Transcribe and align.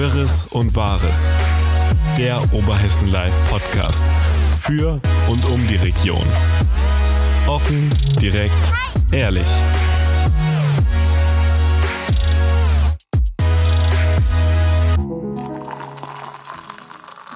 Wirres 0.00 0.46
und 0.46 0.74
Wahres. 0.74 1.30
Der 2.16 2.38
Oberhessen 2.54 3.12
Live 3.12 3.50
Podcast. 3.50 4.02
Für 4.62 4.92
und 5.28 5.44
um 5.44 5.68
die 5.68 5.76
Region. 5.76 6.24
Offen, 7.46 7.90
direkt, 8.18 8.54
ehrlich. 9.12 9.44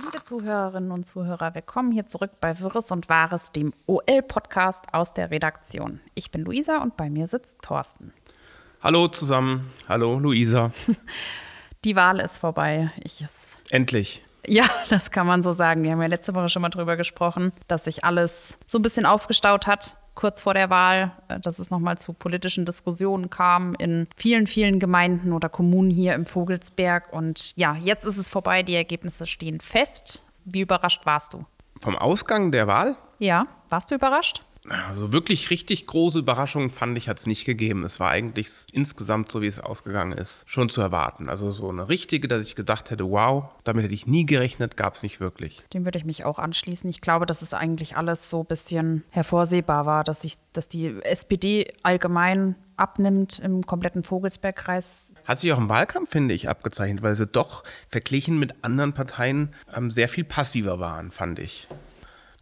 Liebe 0.02 0.22
Zuhörerinnen 0.22 0.90
und 0.90 1.04
Zuhörer, 1.04 1.54
willkommen 1.54 1.92
hier 1.92 2.06
zurück 2.06 2.30
bei 2.40 2.58
Wirres 2.60 2.90
und 2.90 3.10
Wahres, 3.10 3.52
dem 3.52 3.74
OL-Podcast 3.84 4.86
aus 4.92 5.12
der 5.12 5.30
Redaktion. 5.30 6.00
Ich 6.14 6.30
bin 6.30 6.40
Luisa 6.40 6.78
und 6.78 6.96
bei 6.96 7.10
mir 7.10 7.26
sitzt 7.26 7.60
Thorsten. 7.60 8.14
Hallo 8.82 9.08
zusammen. 9.08 9.70
Hallo 9.86 10.18
Luisa. 10.18 10.72
Die 11.84 11.96
Wahl 11.96 12.18
ist 12.18 12.38
vorbei. 12.38 12.90
Ich 13.02 13.20
es 13.20 13.58
Endlich. 13.70 14.22
ja, 14.46 14.64
das 14.88 15.10
kann 15.10 15.26
man 15.26 15.42
so 15.42 15.52
sagen. 15.52 15.82
Wir 15.82 15.92
haben 15.92 16.00
ja 16.00 16.08
letzte 16.08 16.34
Woche 16.34 16.48
schon 16.48 16.62
mal 16.62 16.70
drüber 16.70 16.96
gesprochen, 16.96 17.52
dass 17.68 17.84
sich 17.84 18.04
alles 18.04 18.56
so 18.64 18.78
ein 18.78 18.82
bisschen 18.82 19.04
aufgestaut 19.04 19.66
hat, 19.66 19.96
kurz 20.14 20.40
vor 20.40 20.54
der 20.54 20.70
Wahl, 20.70 21.12
äh, 21.28 21.38
dass 21.40 21.58
es 21.58 21.70
nochmal 21.70 21.98
zu 21.98 22.14
politischen 22.14 22.64
Diskussionen 22.64 23.28
kam 23.28 23.74
in 23.78 24.08
vielen, 24.16 24.46
vielen 24.46 24.78
Gemeinden 24.78 25.32
oder 25.32 25.50
Kommunen 25.50 25.90
hier 25.90 26.14
im 26.14 26.24
Vogelsberg. 26.24 27.12
Und 27.12 27.54
ja, 27.56 27.76
jetzt 27.76 28.06
ist 28.06 28.16
es 28.16 28.30
vorbei, 28.30 28.62
die 28.62 28.74
Ergebnisse 28.74 29.26
stehen 29.26 29.60
fest. 29.60 30.24
Wie 30.46 30.62
überrascht 30.62 31.04
warst 31.04 31.34
du? 31.34 31.44
Vom 31.80 31.96
Ausgang 31.96 32.50
der 32.50 32.66
Wahl? 32.66 32.96
Ja, 33.18 33.46
warst 33.68 33.90
du 33.90 33.96
überrascht? 33.96 34.42
Also 34.68 35.12
wirklich 35.12 35.50
richtig 35.50 35.86
große 35.86 36.18
Überraschungen 36.18 36.70
fand 36.70 36.96
ich, 36.96 37.08
hat 37.08 37.18
es 37.18 37.26
nicht 37.26 37.44
gegeben. 37.44 37.84
Es 37.84 38.00
war 38.00 38.10
eigentlich 38.10 38.48
insgesamt, 38.72 39.30
so 39.30 39.42
wie 39.42 39.46
es 39.46 39.60
ausgegangen 39.60 40.12
ist, 40.12 40.44
schon 40.46 40.70
zu 40.70 40.80
erwarten. 40.80 41.28
Also 41.28 41.50
so 41.50 41.68
eine 41.68 41.88
richtige, 41.88 42.28
dass 42.28 42.46
ich 42.46 42.54
gedacht 42.54 42.90
hätte, 42.90 43.10
wow, 43.10 43.44
damit 43.64 43.84
hätte 43.84 43.94
ich 43.94 44.06
nie 44.06 44.24
gerechnet, 44.24 44.76
gab 44.76 44.94
es 44.94 45.02
nicht 45.02 45.20
wirklich. 45.20 45.62
Dem 45.74 45.84
würde 45.84 45.98
ich 45.98 46.04
mich 46.04 46.24
auch 46.24 46.38
anschließen. 46.38 46.88
Ich 46.88 47.00
glaube, 47.00 47.26
dass 47.26 47.42
es 47.42 47.52
eigentlich 47.52 47.96
alles 47.96 48.30
so 48.30 48.40
ein 48.40 48.46
bisschen 48.46 49.04
hervorsehbar 49.10 49.86
war, 49.86 50.04
dass, 50.04 50.22
sich, 50.22 50.36
dass 50.52 50.68
die 50.68 50.96
SPD 51.02 51.72
allgemein 51.82 52.56
abnimmt 52.76 53.38
im 53.38 53.64
kompletten 53.66 54.02
Vogelsbergkreis. 54.02 55.12
Hat 55.26 55.38
sich 55.38 55.52
auch 55.52 55.58
im 55.58 55.68
Wahlkampf, 55.68 56.10
finde 56.10 56.34
ich, 56.34 56.48
abgezeichnet, 56.48 57.02
weil 57.02 57.14
sie 57.14 57.26
doch 57.26 57.64
verglichen 57.88 58.38
mit 58.38 58.64
anderen 58.64 58.94
Parteien 58.94 59.54
ähm, 59.74 59.90
sehr 59.90 60.08
viel 60.08 60.24
passiver 60.24 60.80
waren, 60.80 61.10
fand 61.10 61.38
ich. 61.38 61.68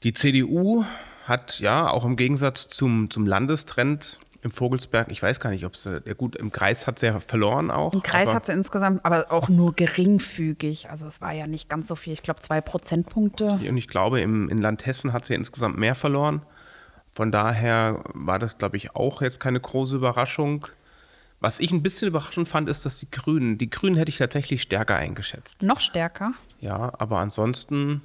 Die 0.03 0.15
CDU 0.15 0.85
hat 1.25 1.59
ja 1.61 1.89
auch 1.89 2.05
im 2.05 2.17
Gegensatz 2.17 2.69
zum, 2.69 3.11
zum 3.11 3.27
Landestrend 3.27 4.19
im 4.43 4.51
Vogelsberg, 4.51 5.09
ich 5.11 5.23
weiß 5.23 5.39
gar 5.39 5.51
nicht, 5.51 5.65
ob 5.65 5.77
sie, 5.77 6.03
ja 6.05 6.15
gut, 6.15 6.35
im 6.35 6.51
Kreis 6.51 6.89
hat 6.89 6.99
sie 6.99 7.07
ja 7.07 7.21
verloren 7.21 7.71
auch. 7.71 7.93
Im 7.93 8.03
Kreis 8.03 8.35
hat 8.35 8.47
sie 8.47 8.53
insgesamt, 8.53 9.05
aber 9.05 9.31
auch 9.31 9.49
nur 9.49 9.73
geringfügig. 9.73 10.91
Also 10.91 11.07
es 11.07 11.21
war 11.21 11.33
ja 11.33 11.47
nicht 11.47 11.69
ganz 11.69 11.87
so 11.87 11.95
viel. 11.95 12.13
Ich 12.13 12.23
glaube, 12.23 12.41
zwei 12.41 12.61
Prozentpunkte. 12.61 13.61
Und 13.69 13.77
ich 13.77 13.87
glaube, 13.87 14.21
im, 14.21 14.49
in 14.49 14.59
Land 14.59 14.85
Hessen 14.85 15.13
hat 15.13 15.25
sie 15.25 15.35
insgesamt 15.35 15.79
mehr 15.79 15.95
verloren. 15.95 16.43
Von 17.15 17.31
daher 17.31 18.03
war 18.15 18.41
das, 18.41 18.59
glaube 18.59 18.77
ich, 18.77 18.97
auch 18.97 19.23
jetzt 19.23 19.39
keine 19.39 19.61
große 19.61 19.95
Überraschung. 19.95 20.67
Was 21.39 21.61
ich 21.61 21.71
ein 21.71 21.83
bisschen 21.83 22.09
überraschend 22.09 22.49
fand, 22.49 22.69
ist, 22.69 22.85
dass 22.85 22.99
die 22.99 23.11
Grünen, 23.11 23.59
die 23.59 23.71
Grünen 23.71 23.97
hätte 23.97 24.11
ich 24.11 24.19
tatsächlich 24.19 24.63
stärker 24.63 24.97
eingeschätzt. 24.97 25.63
Noch 25.63 25.81
stärker. 25.81 26.33
Ja, 26.59 26.93
aber 26.99 27.19
ansonsten, 27.19 28.01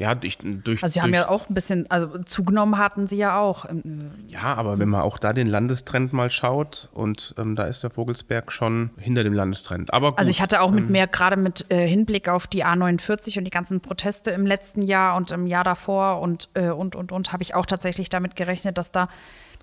ja, 0.00 0.14
durch, 0.14 0.38
durch 0.40 0.82
Also 0.82 0.94
sie 0.94 1.02
haben 1.02 1.12
durch, 1.12 1.22
ja 1.22 1.28
auch 1.28 1.50
ein 1.50 1.54
bisschen, 1.54 1.88
also 1.90 2.22
zugenommen 2.22 2.78
hatten 2.78 3.06
sie 3.06 3.18
ja 3.18 3.38
auch. 3.38 3.66
Ähm, 3.66 4.12
Ja, 4.28 4.54
aber 4.54 4.78
wenn 4.78 4.88
man 4.88 5.02
auch 5.02 5.18
da 5.18 5.34
den 5.34 5.46
Landestrend 5.46 6.14
mal 6.14 6.30
schaut 6.30 6.88
und 6.94 7.34
ähm, 7.36 7.54
da 7.54 7.64
ist 7.64 7.82
der 7.82 7.90
Vogelsberg 7.90 8.50
schon 8.50 8.90
hinter 8.96 9.24
dem 9.24 9.34
Landestrend. 9.34 9.92
Aber 9.92 10.12
gut, 10.12 10.18
Also 10.18 10.30
ich 10.30 10.40
hatte 10.40 10.62
auch 10.62 10.70
ähm, 10.70 10.76
mit 10.76 10.90
mehr, 10.90 11.06
gerade 11.06 11.36
mit 11.36 11.66
äh, 11.68 11.86
Hinblick 11.86 12.30
auf 12.30 12.46
die 12.46 12.64
A49 12.64 13.36
und 13.36 13.44
die 13.44 13.50
ganzen 13.50 13.82
Proteste 13.82 14.30
im 14.30 14.46
letzten 14.46 14.80
Jahr 14.80 15.16
und 15.16 15.32
im 15.32 15.46
Jahr 15.46 15.64
davor 15.64 16.22
und 16.22 16.48
äh, 16.54 16.70
und 16.70 16.96
und 16.96 17.12
und, 17.12 17.32
habe 17.34 17.42
ich 17.42 17.54
auch 17.54 17.66
tatsächlich 17.66 18.08
damit 18.08 18.36
gerechnet, 18.36 18.78
dass 18.78 18.92
da 18.92 19.08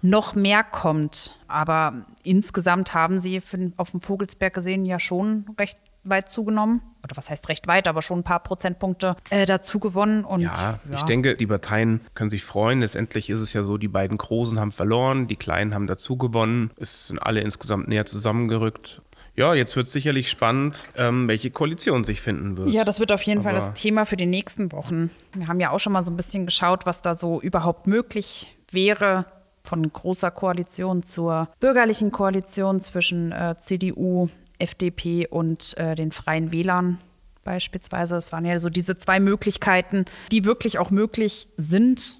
noch 0.04 0.36
mehr 0.36 0.64
kommt. 0.64 1.40
Aber 1.48 2.06
insgesamt 2.22 2.94
haben 2.94 3.18
sie 3.18 3.42
für, 3.42 3.72
auf 3.78 3.90
dem 3.90 4.02
Vogelsberg 4.02 4.54
gesehen 4.54 4.86
ja 4.86 5.00
schon 5.00 5.46
recht 5.58 5.80
weit 6.10 6.30
zugenommen. 6.30 6.82
Oder 7.04 7.16
was 7.16 7.30
heißt 7.30 7.48
recht 7.50 7.68
weit, 7.68 7.88
aber 7.88 8.02
schon 8.02 8.20
ein 8.20 8.24
paar 8.24 8.42
Prozentpunkte 8.42 9.16
äh, 9.30 9.46
dazu 9.46 9.80
gewonnen. 9.80 10.24
Und, 10.26 10.42
Ja, 10.42 10.80
ich 10.94 11.04
denke, 11.04 11.36
die 11.36 11.48
Parteien 11.48 12.02
können 12.16 12.30
sich 12.30 12.44
freuen. 12.44 12.82
Letztendlich 12.82 13.30
ist 13.30 13.40
es 13.40 13.54
ja 13.54 13.64
so, 13.64 13.78
die 13.78 13.88
beiden 13.88 14.18
Großen 14.18 14.60
haben 14.60 14.72
verloren, 14.72 15.28
die 15.28 15.36
Kleinen 15.38 15.74
haben 15.74 15.88
dazu 15.88 16.18
gewonnen. 16.18 16.72
Es 16.78 17.08
sind 17.08 17.20
alle 17.20 17.42
insgesamt 17.42 17.88
näher 17.88 18.06
zusammengerückt. 18.06 19.02
Ja, 19.36 19.54
jetzt 19.54 19.76
wird 19.76 19.86
es 19.86 19.94
sicherlich 19.94 20.32
spannend, 20.32 20.88
ähm, 20.98 21.28
welche 21.28 21.52
Koalition 21.52 22.04
sich 22.04 22.22
finden 22.22 22.58
wird. 22.58 22.70
Ja, 22.70 22.84
das 22.84 23.00
wird 23.00 23.12
auf 23.12 23.22
jeden 23.22 23.44
Fall 23.44 23.56
Aber- 23.56 23.66
das 23.68 23.80
Thema 23.80 24.06
für 24.06 24.18
die 24.18 24.26
nächsten 24.26 24.72
Wochen. 24.72 25.12
Wir 25.36 25.48
haben 25.48 25.60
ja 25.60 25.70
auch 25.70 25.80
schon 25.80 25.94
mal 25.94 26.02
so 26.02 26.10
ein 26.12 26.18
bisschen 26.18 26.46
geschaut, 26.48 26.88
was 26.88 27.04
da 27.04 27.14
so 27.14 27.40
überhaupt 27.40 27.86
möglich 27.86 28.58
wäre 28.72 29.26
von 29.64 29.84
großer 29.94 30.32
Koalition 30.32 31.04
zur 31.04 31.50
bürgerlichen 31.60 32.12
Koalition 32.12 32.80
zwischen 32.80 33.32
äh, 33.32 33.56
CDU, 33.60 34.30
FDP 34.60 35.28
und 35.28 35.78
äh, 35.78 35.96
den 35.96 36.12
Freien 36.12 36.52
Wählern 36.52 37.00
beispielsweise. 37.44 38.16
Es 38.18 38.32
waren 38.32 38.46
ja 38.46 38.60
so 38.60 38.70
diese 38.70 38.98
zwei 38.98 39.20
Möglichkeiten, 39.20 40.06
die 40.32 40.44
wirklich 40.46 40.80
auch 40.80 40.92
möglich 40.92 41.48
sind. 41.58 42.20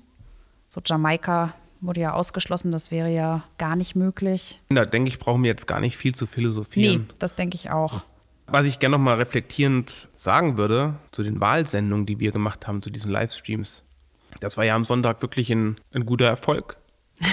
So 0.70 0.82
Jamaika 0.86 1.54
wurde 1.82 2.02
ja 2.02 2.14
ausgeschlossen, 2.14 2.72
das 2.72 2.92
wäre 2.92 3.10
ja 3.10 3.44
gar 3.58 3.76
nicht 3.76 3.96
möglich. 3.96 4.60
Da 4.70 4.86
denke 4.86 5.10
ich, 5.10 5.20
brauchen 5.20 5.44
wir 5.44 5.50
jetzt 5.50 5.68
gar 5.68 5.80
nicht 5.80 5.98
viel 5.98 6.16
zu 6.16 6.26
Nee, 6.26 6.32
philosophieren. 6.32 7.10
das 7.20 7.36
denke 7.36 7.56
ich 7.56 7.70
auch. 7.70 8.04
Was 8.48 8.66
ich 8.66 8.80
gerne 8.80 8.98
noch 8.98 9.04
mal 9.04 9.16
reflektierend 9.16 10.08
sagen 10.16 10.58
würde 10.58 10.96
zu 11.12 11.22
den 11.24 11.42
Wahlsendungen, 11.42 12.06
die 12.06 12.20
wir 12.20 12.32
gemacht 12.32 12.66
haben, 12.66 12.82
zu 12.82 12.90
diesen 12.90 13.12
Livestreams. 13.12 13.84
Das 14.40 14.56
war 14.58 14.64
ja 14.64 14.76
am 14.76 14.86
Sonntag 14.86 15.22
wirklich 15.22 15.52
ein, 15.52 15.78
ein 15.94 16.06
guter 16.06 16.28
Erfolg. 16.28 16.78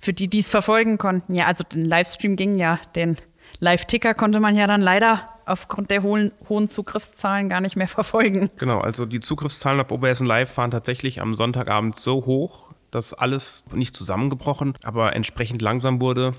Für 0.00 0.12
die, 0.12 0.28
die 0.28 0.38
es 0.38 0.48
verfolgen 0.48 0.96
konnten, 0.96 1.34
ja, 1.34 1.46
also 1.46 1.64
den 1.64 1.84
Livestream 1.84 2.36
ging 2.36 2.56
ja, 2.58 2.78
den 2.94 3.18
Live-Ticker 3.60 4.14
konnte 4.14 4.40
man 4.40 4.56
ja 4.56 4.66
dann 4.66 4.80
leider 4.80 5.28
aufgrund 5.46 5.90
der 5.90 6.02
hohen, 6.02 6.32
hohen 6.48 6.68
Zugriffszahlen 6.68 7.48
gar 7.48 7.60
nicht 7.60 7.76
mehr 7.76 7.88
verfolgen. 7.88 8.50
Genau, 8.56 8.80
also 8.80 9.06
die 9.06 9.20
Zugriffszahlen 9.20 9.80
auf 9.80 9.90
Oberhessen 9.90 10.26
Live 10.26 10.56
waren 10.56 10.70
tatsächlich 10.70 11.20
am 11.20 11.34
Sonntagabend 11.34 11.98
so 11.98 12.24
hoch, 12.26 12.72
dass 12.90 13.12
alles 13.12 13.64
nicht 13.72 13.96
zusammengebrochen, 13.96 14.74
aber 14.82 15.14
entsprechend 15.16 15.62
langsam 15.62 16.00
wurde. 16.00 16.34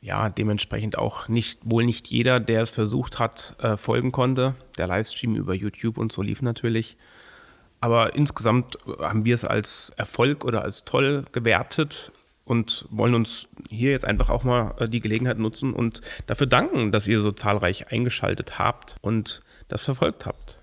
Ja, 0.00 0.28
dementsprechend 0.28 0.98
auch 0.98 1.28
nicht, 1.28 1.60
wohl 1.64 1.84
nicht 1.84 2.08
jeder, 2.08 2.38
der 2.38 2.60
es 2.60 2.70
versucht 2.70 3.18
hat, 3.18 3.56
äh, 3.58 3.78
folgen 3.78 4.12
konnte. 4.12 4.54
Der 4.76 4.86
Livestream 4.86 5.34
über 5.34 5.54
YouTube 5.54 5.96
und 5.96 6.12
so 6.12 6.20
lief 6.20 6.42
natürlich. 6.42 6.98
Aber 7.80 8.14
insgesamt 8.14 8.78
haben 8.98 9.24
wir 9.24 9.34
es 9.34 9.44
als 9.44 9.92
Erfolg 9.96 10.44
oder 10.44 10.62
als 10.62 10.84
toll 10.84 11.24
gewertet 11.32 12.12
und 12.44 12.86
wollen 12.90 13.14
uns 13.14 13.48
hier 13.68 13.90
jetzt 13.90 14.04
einfach 14.04 14.28
auch 14.28 14.44
mal 14.44 14.74
äh, 14.78 14.88
die 14.88 15.00
Gelegenheit 15.00 15.38
nutzen 15.38 15.72
und 15.72 16.00
dafür 16.26 16.46
danken, 16.46 16.92
dass 16.92 17.08
ihr 17.08 17.20
so 17.20 17.32
zahlreich 17.32 17.90
eingeschaltet 17.90 18.58
habt 18.58 18.96
und 19.00 19.42
das 19.68 19.84
verfolgt 19.84 20.26
habt. 20.26 20.58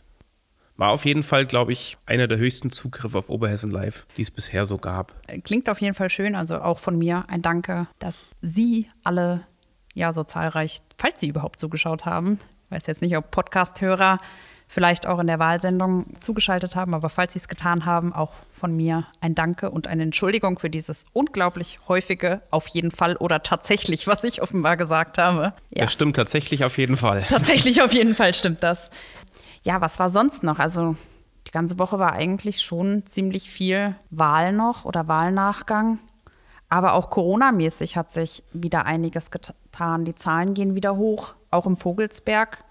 War 0.78 0.90
auf 0.90 1.06
jeden 1.06 1.24
Fall, 1.24 1.46
glaube 1.46 1.74
ich, 1.74 1.98
einer 2.06 2.28
der 2.28 2.38
höchsten 2.38 2.72
Zugriffe 2.72 3.18
auf 3.18 3.30
Oberhessen 3.30 3.70
Live, 3.70 4.08
die 4.18 4.24
es 4.24 4.32
bisher 4.32 4.66
so 4.66 4.78
gab. 4.78 5.14
Klingt 5.44 5.70
auf 5.70 5.82
jeden 5.82 5.94
Fall 5.94 6.10
schön, 6.10 6.34
also 6.34 6.60
auch 6.60 6.80
von 6.80 6.98
mir 6.98 7.26
ein 7.28 7.42
Danke, 7.42 7.88
dass 8.00 8.26
Sie 8.42 8.88
alle 9.04 9.46
ja 9.94 10.14
so 10.14 10.24
zahlreich, 10.24 10.80
falls 10.98 11.20
Sie 11.20 11.28
überhaupt 11.28 11.60
zugeschaut 11.60 12.06
haben, 12.06 12.40
ich 12.66 12.72
weiß 12.72 12.88
jetzt 12.88 13.02
nicht, 13.02 13.18
ob 13.18 13.32
Podcast-Hörer 13.32 14.20
vielleicht 14.72 15.06
auch 15.06 15.20
in 15.20 15.28
der 15.28 15.38
Wahlsendung 15.38 16.06
zugeschaltet 16.18 16.78
haben, 16.78 16.94
aber 16.94 17.10
falls 17.10 17.34
Sie 17.34 17.40
es 17.40 17.50
getan 17.50 17.86
haben, 17.86 18.14
auch 18.14 18.32
von 18.54 18.74
mir 18.74 19.06
ein 19.20 19.36
Danke 19.36 19.70
und 19.70 19.86
eine 19.86 20.04
Entschuldigung 20.04 20.60
für 20.60 20.70
dieses 20.70 21.04
unglaublich 21.12 21.82
häufige 21.90 22.42
auf 22.52 22.68
jeden 22.68 22.92
Fall 22.92 23.18
oder 23.18 23.44
tatsächlich, 23.44 24.08
was 24.08 24.24
ich 24.24 24.42
offenbar 24.42 24.78
gesagt 24.78 25.18
habe. 25.18 25.54
Ja. 25.72 25.84
Das 25.84 25.92
stimmt 25.92 26.16
tatsächlich 26.16 26.64
auf 26.64 26.78
jeden 26.78 26.96
Fall. 26.96 27.26
Tatsächlich 27.28 27.82
auf 27.84 27.92
jeden 27.92 28.16
Fall 28.16 28.34
stimmt 28.34 28.64
das. 28.64 28.90
Ja, 29.64 29.82
was 29.82 30.00
war 30.00 30.08
sonst 30.08 30.42
noch? 30.42 30.58
Also 30.58 30.96
die 31.48 31.52
ganze 31.52 31.78
Woche 31.78 32.00
war 32.00 32.14
eigentlich 32.14 32.62
schon 32.62 33.06
ziemlich 33.06 33.50
viel 33.50 33.96
Wahl 34.10 34.54
noch 34.54 34.86
oder 34.86 35.10
Wahlnachgang. 35.10 36.00
Aber 36.70 36.94
auch 36.94 37.10
Corona-mäßig 37.10 37.98
hat 37.98 38.14
sich 38.14 38.42
wieder 38.54 38.86
einiges 38.86 39.32
getan. 39.32 40.06
Die 40.06 40.16
Zahlen 40.16 40.54
gehen 40.54 40.76
wieder 40.76 40.96
hoch. 40.96 41.34
Auch 41.50 41.66
im 41.66 41.76
Vogelsberg 41.76 42.64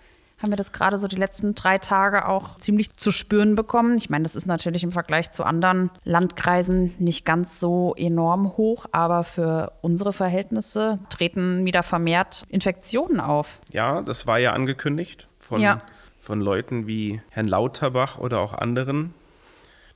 haben 0.43 0.51
wir 0.51 0.57
das 0.57 0.73
gerade 0.73 0.97
so 0.99 1.07
die 1.07 1.17
letzten 1.17 1.55
drei 1.55 1.79
Tage 1.79 2.27
auch 2.27 2.57
ziemlich 2.59 2.97
zu 2.97 3.13
spüren 3.13 3.55
bekommen. 3.55 3.97
Ich 3.99 4.09
meine, 4.09 4.23
das 4.23 4.35
ist 4.35 4.47
natürlich 4.47 4.83
im 4.83 4.93
Vergleich 4.93 5.31
zu 5.33 5.45
anderen 5.45 5.91
Landkreisen 6.05 6.95
nicht 6.99 7.25
ganz 7.27 7.61
so 7.61 7.95
enorm 7.97 8.57
hoch, 8.57 8.87
aber 8.93 9.25
für 9.25 9.73
unsere 9.83 10.13
Verhältnisse 10.13 10.95
treten 11.11 11.65
wieder 11.67 11.83
vermehrt 11.83 12.45
Infektionen 12.49 13.21
auf. 13.21 13.61
Ja, 13.71 14.01
das 14.03 14.27
war 14.27 14.39
ja 14.39 14.53
angekündigt 14.53 15.29
von, 15.39 15.61
Ja. 15.61 15.83
von 16.21 16.41
Leuten 16.41 16.87
wie 16.87 17.21
Herrn 17.31 17.49
Lauterbach 17.49 18.19
oder 18.19 18.41
auch 18.41 18.55
anderen, 18.55 19.13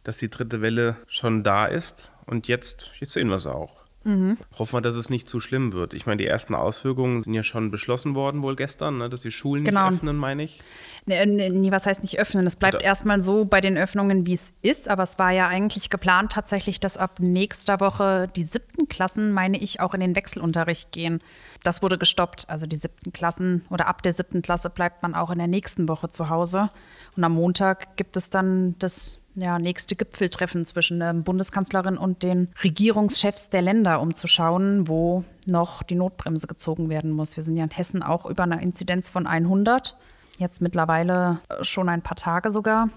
dass 0.03 0.19
die 0.19 0.29
dritte 0.29 0.61
Welle 0.61 0.97
schon 1.07 1.43
da 1.43 1.67
ist. 1.67 2.13
Und 2.27 2.49
jetzt, 2.49 2.93
jetzt 3.01 3.13
sehen 3.13 3.29
wir 3.29 3.37
es 3.37 3.47
auch. 3.47 3.84
Mhm. 4.05 4.37
Hoffen 4.59 4.75
wir, 4.75 4.81
dass 4.83 4.95
es 4.95 5.11
nicht 5.11 5.29
zu 5.29 5.41
schlimm 5.41 5.73
wird. 5.73 5.95
Ich 5.95 6.07
meine, 6.07 6.19
die 6.19 6.27
ersten 6.27 6.55
Auswirkungen 6.55 7.23
sind 7.23 7.35
ja 7.35 7.43
schon 7.43 7.71
beschlossen 7.71 8.15
worden, 8.15 8.43
wohl 8.43 8.55
gestern, 8.55 8.99
ne, 8.99 9.09
dass 9.09 9.23
die 9.23 9.31
Schulen 9.31 9.65
genau. 9.65 9.89
nicht 9.89 9.99
öffnen, 9.99 10.17
meine 10.17 10.45
ich. 10.45 10.61
Nee, 11.07 11.25
nee, 11.27 11.71
was 11.71 11.87
heißt 11.87 12.03
nicht 12.03 12.19
öffnen? 12.19 12.47
Es 12.47 12.57
bleibt 12.57 12.83
erstmal 12.83 13.23
so 13.23 13.45
bei 13.45 13.61
den 13.61 13.77
Öffnungen, 13.77 14.27
wie 14.27 14.35
es 14.35 14.53
ist, 14.63 14.89
aber 14.89 15.03
es 15.03 15.19
war 15.19 15.33
ja 15.33 15.49
eigentlich 15.49 15.91
geplant 15.91 16.33
tatsächlich, 16.33 16.81
dass 16.81 16.97
ab 16.97 17.19
nächster 17.21 17.81
Woche 17.81 18.29
die 18.37 18.45
siebten 18.45 18.89
Klassen, 18.89 19.33
meine 19.33 19.59
ich, 19.59 19.81
auch 19.81 19.95
in 19.95 20.01
den 20.01 20.17
Wechselunterricht 20.17 20.93
gehen. 20.93 21.21
Das 21.63 21.83
wurde 21.83 21.99
gestoppt. 21.99 22.49
Also 22.49 22.67
die 22.67 22.77
siebten 22.77 23.13
Klassen 23.13 23.65
oder 23.71 23.87
ab 23.87 24.03
der 24.03 24.13
siebten 24.13 24.43
Klasse 24.43 24.71
bleibt 24.71 25.03
man 25.03 25.15
auch 25.15 25.31
in 25.31 25.39
der 25.39 25.49
nächsten 25.49 25.89
Woche 25.89 26.11
zu 26.11 26.29
Hause. 26.29 26.71
Und 27.17 27.25
am 27.25 27.33
Montag 27.33 27.97
gibt 27.97 28.17
es 28.17 28.31
dann 28.31 28.75
das 28.79 29.19
ja, 29.35 29.59
nächste 29.59 29.97
Gipfeltreffen 29.97 30.65
zwischen 30.65 31.01
der 31.01 31.13
Bundeskanzlerin 31.13 31.97
und 31.97 32.23
den 32.23 32.49
Regierungschefs 32.63 33.51
der 33.51 33.63
Länder, 33.63 34.01
um 34.01 34.15
zu 34.15 34.29
schauen, 34.29 34.87
wo 34.87 35.25
noch 35.47 35.83
die 35.83 35.97
Notbremse 35.97 36.47
gezogen 36.47 36.89
werden 36.89 37.11
muss. 37.11 37.37
Wir 37.37 37.43
sind 37.43 37.57
ja 37.57 37.65
in 37.65 37.71
Hessen 37.71 38.03
auch 38.03 38.27
über 38.27 38.45
einer 38.45 38.63
Inzidenz 38.63 39.09
von 39.09 39.27
100, 39.27 39.97
jetzt 40.39 40.61
mittlerweile 40.61 41.41
schon 41.63 41.89
ein 41.89 42.03
paar 42.03 42.17
Tage 42.17 42.51
sogar. 42.51 42.91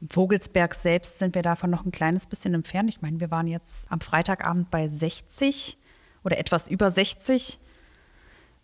Im 0.00 0.08
Vogelsberg 0.08 0.74
selbst 0.74 1.18
sind 1.18 1.34
wir 1.34 1.42
davon 1.42 1.70
noch 1.70 1.84
ein 1.84 1.90
kleines 1.90 2.26
bisschen 2.26 2.54
entfernt. 2.54 2.88
Ich 2.88 3.02
meine, 3.02 3.18
wir 3.18 3.32
waren 3.32 3.48
jetzt 3.48 3.90
am 3.90 4.00
Freitagabend 4.00 4.70
bei 4.70 4.86
60 4.86 5.76
oder 6.22 6.38
etwas 6.38 6.68
über 6.68 6.90
60 6.90 7.58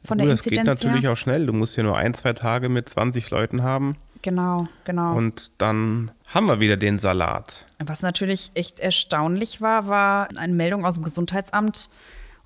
von 0.05 0.19
der 0.19 0.29
das 0.29 0.41
Inzidenz. 0.41 0.67
Das 0.67 0.79
geht 0.79 0.87
natürlich 0.87 1.05
her. 1.05 1.13
auch 1.13 1.17
schnell. 1.17 1.47
Du 1.47 1.53
musst 1.53 1.77
ja 1.77 1.83
nur 1.83 1.97
ein, 1.97 2.15
zwei 2.15 2.35
Tage 2.35 2.69
mit 2.69 2.89
20 2.89 3.31
Leuten 3.31 3.63
haben. 3.63 3.97
Genau, 4.25 4.69
genau. 4.85 5.15
Und 5.15 5.53
dann 5.61 6.11
haben 6.33 6.47
wir 6.47 6.59
wieder 6.59 6.79
den 6.79 6.99
Salat. 6.99 7.67
Was 7.79 8.01
natürlich 8.01 8.53
echt 8.55 8.81
erstaunlich 8.81 9.61
war, 9.61 9.87
war 9.87 10.29
eine 10.39 10.55
Meldung 10.55 10.87
aus 10.87 10.95
dem 10.95 11.05
Gesundheitsamt 11.05 11.91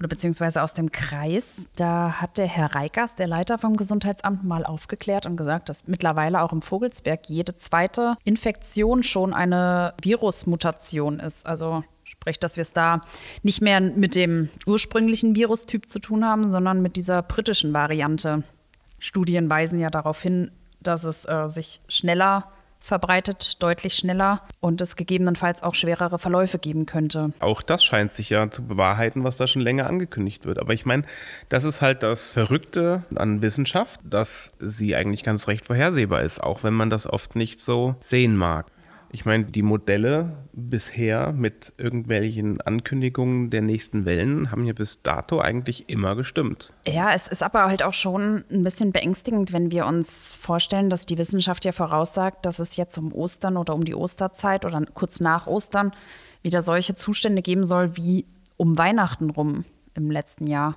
oder 0.01 0.09
beziehungsweise 0.09 0.65
aus 0.65 0.75
dem 0.75 0.91
Kreis. 0.91 1.69
Da 1.77 2.21
hat 2.21 2.37
der 2.37 2.47
Herr 2.47 2.75
Reikers, 2.75 3.15
der 3.15 3.29
Leiter 3.29 3.59
vom 3.59 3.77
Gesundheitsamt, 3.77 4.43
mal 4.43 4.67
aufgeklärt 4.67 5.25
und 5.27 5.37
gesagt, 5.37 5.69
dass 5.69 5.87
mittlerweile 5.87 6.43
auch 6.43 6.53
im 6.53 6.63
Vogelsberg 6.63 7.29
jede 7.29 7.55
zweite 7.55 8.17
Infektion 8.25 9.05
schon 9.05 9.33
eine 9.33 9.95
Virusmutation 10.03 11.21
ist. 11.21 11.47
Also 11.47 11.85
sprich, 12.03 12.41
dass 12.41 12.57
wir 12.57 12.63
es 12.63 12.73
da 12.73 13.03
nicht 13.45 13.63
mehr 13.63 13.81
mit 13.81 14.17
dem 14.17 14.51
ursprünglichen 14.67 15.37
Virustyp 15.37 15.89
zu 15.89 16.01
tun 16.01 16.25
haben, 16.25 16.51
sondern 16.51 16.83
mit 16.83 16.97
dieser 16.97 17.23
britischen 17.23 17.73
Variante. 17.73 18.43
Studien 18.99 19.49
weisen 19.49 19.79
ja 19.79 19.91
darauf 19.91 20.21
hin, 20.21 20.51
dass 20.81 21.05
es 21.05 21.25
äh, 21.25 21.49
sich 21.49 21.81
schneller 21.89 22.51
verbreitet, 22.81 23.63
deutlich 23.63 23.95
schneller 23.95 24.43
und 24.61 24.81
es 24.81 24.97
gegebenenfalls 24.97 25.63
auch 25.63 25.75
schwerere 25.75 26.19
Verläufe 26.19 26.59
geben 26.59 26.87
könnte. 26.87 27.33
Auch 27.41 27.63
das 27.63 27.85
scheint 27.85 28.13
sich 28.13 28.31
ja 28.31 28.51
zu 28.51 28.63
bewahrheiten, 28.63 29.25
was 29.25 29.37
da 29.37 29.47
schon 29.47 29.63
länger 29.63 29.87
angekündigt 29.87 30.47
wird. 30.47 30.59
Aber 30.59 30.73
ich 30.73 30.87
meine, 30.87 31.03
das 31.49 31.65
ist 31.65 31.83
halt 31.83 32.03
das 32.03 32.33
Verrückte 32.33 33.03
an 33.15 33.43
Wissenschaft, 33.43 34.01
dass 34.05 34.55
sie 34.61 34.95
eigentlich 34.95 35.25
ganz 35.25 35.49
recht 35.49 35.67
vorhersehbar 35.67 36.23
ist, 36.23 36.43
auch 36.43 36.63
wenn 36.63 36.75
man 36.75 36.91
das 36.91 37.07
oft 37.07 37.37
nicht 37.37 37.61
so 37.61 37.97
sehen 38.01 38.37
mag. 38.37 38.67
Ich 39.11 39.25
meine, 39.25 39.45
die 39.45 39.63
Modelle 39.63 40.37
bisher 40.53 41.33
mit 41.33 41.73
irgendwelchen 41.79 42.61
Ankündigungen 42.61 43.49
der 43.49 43.63
nächsten 43.63 44.05
Wellen 44.05 44.51
haben 44.51 44.67
ja 44.67 44.75
bis 44.75 45.03
dato 45.03 45.41
eigentlich 45.41 45.89
immer 45.89 46.15
gestimmt. 46.15 46.73
Ja, 46.87 47.15
es 47.15 47.27
ist 47.27 47.43
aber 47.43 47.65
halt 47.65 47.83
auch 47.83 47.95
schon 47.95 48.45
ein 48.51 48.65
bisschen 48.65 48.93
beängstigend, 48.93 49.53
wenn 49.53 49.71
wir 49.71 49.87
uns 49.87 50.35
vorstellen, 50.35 50.91
dass 50.91 51.07
die 51.07 51.17
Wissenschaft 51.17 51.65
ja 51.65 51.73
voraussagt, 51.73 52.45
dass 52.45 52.59
es 52.59 52.77
jetzt 52.77 52.99
um 52.99 53.13
Ostern 53.13 53.57
oder 53.57 53.75
um 53.75 53.85
die 53.85 53.95
Osterzeit 53.95 54.67
oder 54.67 54.83
kurz 54.93 55.21
nach 55.21 55.47
Ostern 55.47 55.93
wieder 56.43 56.61
solche 56.61 56.95
Zustände 56.95 57.41
geben 57.41 57.65
soll 57.65 57.97
wie 57.97 58.27
um 58.59 58.77
Weihnachten 58.77 59.31
rum 59.31 59.65
im 59.95 60.11
letzten 60.11 60.47
Jahr. 60.47 60.77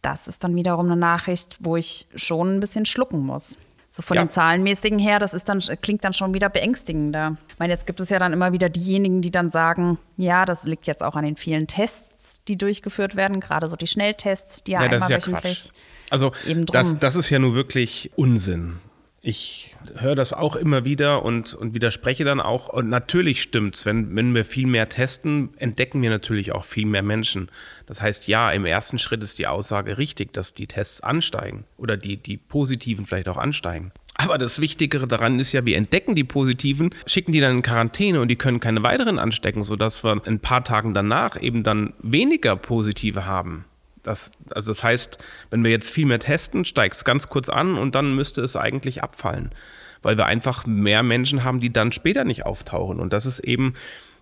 Das 0.00 0.28
ist 0.28 0.42
dann 0.42 0.54
wiederum 0.54 0.86
eine 0.86 0.96
Nachricht, 0.96 1.58
wo 1.60 1.76
ich 1.76 2.06
schon 2.14 2.56
ein 2.56 2.60
bisschen 2.60 2.86
schlucken 2.86 3.20
muss. 3.20 3.58
So 3.96 4.02
von 4.02 4.18
ja. 4.18 4.24
den 4.24 4.28
Zahlenmäßigen 4.28 4.98
her, 4.98 5.18
das 5.18 5.32
ist 5.32 5.48
dann, 5.48 5.58
klingt 5.80 6.04
dann 6.04 6.12
schon 6.12 6.34
wieder 6.34 6.50
beängstigender. 6.50 7.38
Ich 7.48 7.58
meine, 7.58 7.72
jetzt 7.72 7.86
gibt 7.86 7.98
es 7.98 8.10
ja 8.10 8.18
dann 8.18 8.34
immer 8.34 8.52
wieder 8.52 8.68
diejenigen, 8.68 9.22
die 9.22 9.30
dann 9.30 9.48
sagen, 9.48 9.96
ja, 10.18 10.44
das 10.44 10.64
liegt 10.64 10.86
jetzt 10.86 11.02
auch 11.02 11.16
an 11.16 11.24
den 11.24 11.36
vielen 11.36 11.66
Tests, 11.66 12.42
die 12.46 12.58
durchgeführt 12.58 13.16
werden, 13.16 13.40
gerade 13.40 13.68
so 13.68 13.76
die 13.76 13.86
Schnelltests, 13.86 14.64
die 14.64 14.72
ja, 14.72 14.84
ja 14.84 14.90
einmal 14.90 15.10
ja 15.10 15.16
wöchentlich. 15.16 15.72
Quatsch. 15.72 15.80
Also. 16.10 16.32
Das, 16.70 16.98
das 16.98 17.16
ist 17.16 17.30
ja 17.30 17.38
nur 17.38 17.54
wirklich 17.54 18.10
Unsinn. 18.16 18.80
Ich 19.28 19.74
höre 19.96 20.14
das 20.14 20.32
auch 20.32 20.54
immer 20.54 20.84
wieder 20.84 21.24
und, 21.24 21.52
und 21.52 21.74
widerspreche 21.74 22.22
dann 22.22 22.38
auch. 22.38 22.68
Und 22.68 22.88
natürlich 22.88 23.42
stimmt's, 23.42 23.84
wenn, 23.84 24.14
wenn 24.14 24.32
wir 24.36 24.44
viel 24.44 24.68
mehr 24.68 24.88
testen, 24.88 25.48
entdecken 25.56 26.00
wir 26.00 26.10
natürlich 26.10 26.52
auch 26.52 26.64
viel 26.64 26.86
mehr 26.86 27.02
Menschen. 27.02 27.50
Das 27.86 28.00
heißt, 28.00 28.28
ja, 28.28 28.52
im 28.52 28.64
ersten 28.64 28.98
Schritt 28.98 29.24
ist 29.24 29.40
die 29.40 29.48
Aussage 29.48 29.98
richtig, 29.98 30.32
dass 30.32 30.54
die 30.54 30.68
Tests 30.68 31.00
ansteigen 31.00 31.64
oder 31.76 31.96
die, 31.96 32.18
die 32.18 32.36
positiven 32.36 33.04
vielleicht 33.04 33.26
auch 33.26 33.36
ansteigen. 33.36 33.90
Aber 34.14 34.38
das 34.38 34.60
Wichtigere 34.60 35.08
daran 35.08 35.40
ist 35.40 35.52
ja, 35.52 35.66
wir 35.66 35.76
entdecken 35.76 36.14
die 36.14 36.22
Positiven, 36.22 36.94
schicken 37.04 37.32
die 37.32 37.40
dann 37.40 37.56
in 37.56 37.62
Quarantäne 37.62 38.20
und 38.20 38.28
die 38.28 38.36
können 38.36 38.60
keine 38.60 38.84
weiteren 38.84 39.18
anstecken, 39.18 39.64
sodass 39.64 40.04
wir 40.04 40.22
ein 40.24 40.38
paar 40.38 40.62
Tagen 40.62 40.94
danach 40.94 41.42
eben 41.42 41.64
dann 41.64 41.94
weniger 42.00 42.54
Positive 42.54 43.26
haben. 43.26 43.64
Das, 44.06 44.32
also 44.50 44.70
das 44.70 44.82
heißt, 44.84 45.18
wenn 45.50 45.64
wir 45.64 45.70
jetzt 45.70 45.90
viel 45.90 46.06
mehr 46.06 46.18
testen, 46.18 46.64
steigt 46.64 46.96
es 46.96 47.04
ganz 47.04 47.28
kurz 47.28 47.48
an 47.48 47.76
und 47.76 47.94
dann 47.94 48.14
müsste 48.14 48.42
es 48.42 48.56
eigentlich 48.56 49.02
abfallen, 49.02 49.50
weil 50.02 50.16
wir 50.16 50.26
einfach 50.26 50.66
mehr 50.66 51.02
Menschen 51.02 51.44
haben, 51.44 51.60
die 51.60 51.72
dann 51.72 51.92
später 51.92 52.24
nicht 52.24 52.46
auftauchen. 52.46 53.00
Und 53.00 53.12
das 53.12 53.26
ist 53.26 53.40
eben, 53.40 53.74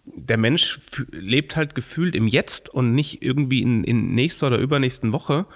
der 0.04 0.38
Mensch 0.38 0.78
lebt 1.10 1.56
halt 1.56 1.74
gefühlt 1.74 2.14
im 2.14 2.28
Jetzt 2.28 2.68
und 2.68 2.94
nicht 2.94 3.22
irgendwie 3.22 3.62
in, 3.62 3.84
in 3.84 4.14
nächster 4.14 4.48
oder 4.48 4.58
übernächsten 4.58 5.12
Woche. 5.12 5.46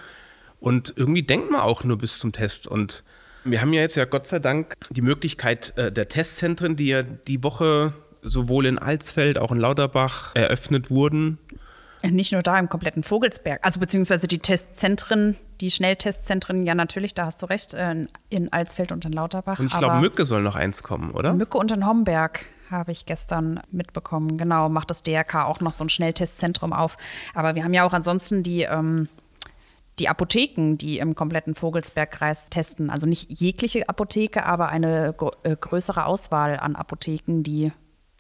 Und 0.61 0.93
irgendwie 0.97 1.23
denkt 1.23 1.51
man 1.51 1.61
auch 1.61 1.85
nur 1.85 1.99
bis 1.99 2.19
zum 2.19 2.33
Test. 2.33 2.67
Und 2.67 3.05
wir 3.45 3.61
haben 3.61 3.73
ja 3.73 3.81
jetzt 3.81 3.97
ja 3.97 4.05
Gott 4.05 4.27
sei 4.27 4.39
Dank 4.41 4.75
die 4.91 5.03
Möglichkeit 5.03 5.77
äh, 5.77 5.93
der 5.93 6.09
Testzentren, 6.09 6.77
die 6.77 6.89
ja 6.89 7.03
die 7.03 7.43
Woche 7.43 7.95
sowohl 8.23 8.67
in 8.67 8.79
Alsfeld, 8.79 9.39
auch 9.39 9.53
in 9.53 9.59
Lauterbach 9.59 10.35
eröffnet 10.35 10.91
wurden, 10.91 11.39
nicht 12.03 12.33
nur 12.33 12.43
da 12.43 12.59
im 12.59 12.69
kompletten 12.69 13.03
Vogelsberg, 13.03 13.65
also 13.65 13.81
beziehungsweise 13.81 14.29
die 14.29 14.39
Testzentren, 14.39 15.37
die 15.61 15.71
Schnelltestzentren, 15.71 16.65
ja 16.65 16.75
natürlich, 16.75 17.15
da 17.15 17.27
hast 17.27 17.43
du 17.43 17.47
recht, 17.47 17.75
äh, 17.75 18.07
in 18.29 18.53
Alsfeld 18.53 18.93
und 18.93 19.05
in 19.05 19.13
Lauterbach. 19.13 19.59
Und 19.59 19.67
ich 19.67 19.77
glaube, 19.77 20.01
Mücke 20.01 20.25
soll 20.25 20.43
noch 20.43 20.55
eins 20.55 20.83
kommen, 20.83 21.11
oder? 21.11 21.35
Mücke 21.35 21.59
und 21.59 21.73
in 21.73 21.87
Homberg 21.87 22.47
habe 22.71 22.93
ich 22.93 23.07
gestern 23.07 23.61
mitbekommen. 23.71 24.39
Genau, 24.39 24.69
macht 24.69 24.91
das 24.91 25.03
DRK 25.03 25.47
auch 25.47 25.61
noch 25.61 25.73
so 25.73 25.85
ein 25.85 25.89
Schnelltestzentrum 25.89 26.73
auf. 26.73 26.97
Aber 27.35 27.55
wir 27.55 27.65
haben 27.65 27.75
ja 27.75 27.85
auch 27.85 27.93
ansonsten 27.93 28.43
die, 28.43 28.63
ähm, 28.63 29.09
die 29.99 30.09
Apotheken, 30.09 30.77
die 30.77 30.99
im 30.99 31.15
kompletten 31.15 31.55
Vogelsbergkreis 31.55 32.49
testen. 32.51 32.91
Also 32.91 33.07
nicht 33.07 33.41
jegliche 33.41 33.89
Apotheke, 33.89 34.45
aber 34.45 34.69
eine 34.69 35.15
äh, 35.43 35.57
größere 35.57 36.05
Auswahl 36.05 36.59
an 36.59 36.77
Apotheken, 36.77 37.43
die 37.43 37.73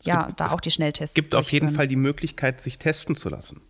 ja, 0.03 0.23
gibt, 0.23 0.41
da 0.41 0.47
auch 0.47 0.61
die 0.61 0.71
Schnelltests. 0.71 1.11
Es 1.11 1.23
gibt 1.23 1.35
auf 1.35 1.51
jeden 1.53 1.71
Fall 1.71 1.89
die 1.89 1.97
Möglichkeit, 1.97 2.61
sich 2.61 2.79
testen 2.79 3.17
zu 3.17 3.29
lassen. 3.29 3.61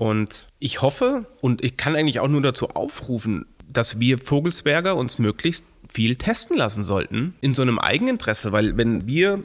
Und 0.00 0.48
ich 0.58 0.80
hoffe 0.80 1.26
und 1.42 1.62
ich 1.62 1.76
kann 1.76 1.94
eigentlich 1.94 2.20
auch 2.20 2.28
nur 2.28 2.40
dazu 2.40 2.70
aufrufen, 2.70 3.44
dass 3.70 4.00
wir 4.00 4.16
Vogelsberger 4.16 4.96
uns 4.96 5.18
möglichst 5.18 5.62
viel 5.92 6.16
testen 6.16 6.56
lassen 6.56 6.84
sollten 6.84 7.34
in 7.42 7.54
so 7.54 7.60
einem 7.60 7.78
Eigeninteresse, 7.78 8.50
weil 8.50 8.78
wenn 8.78 9.06
wir 9.06 9.44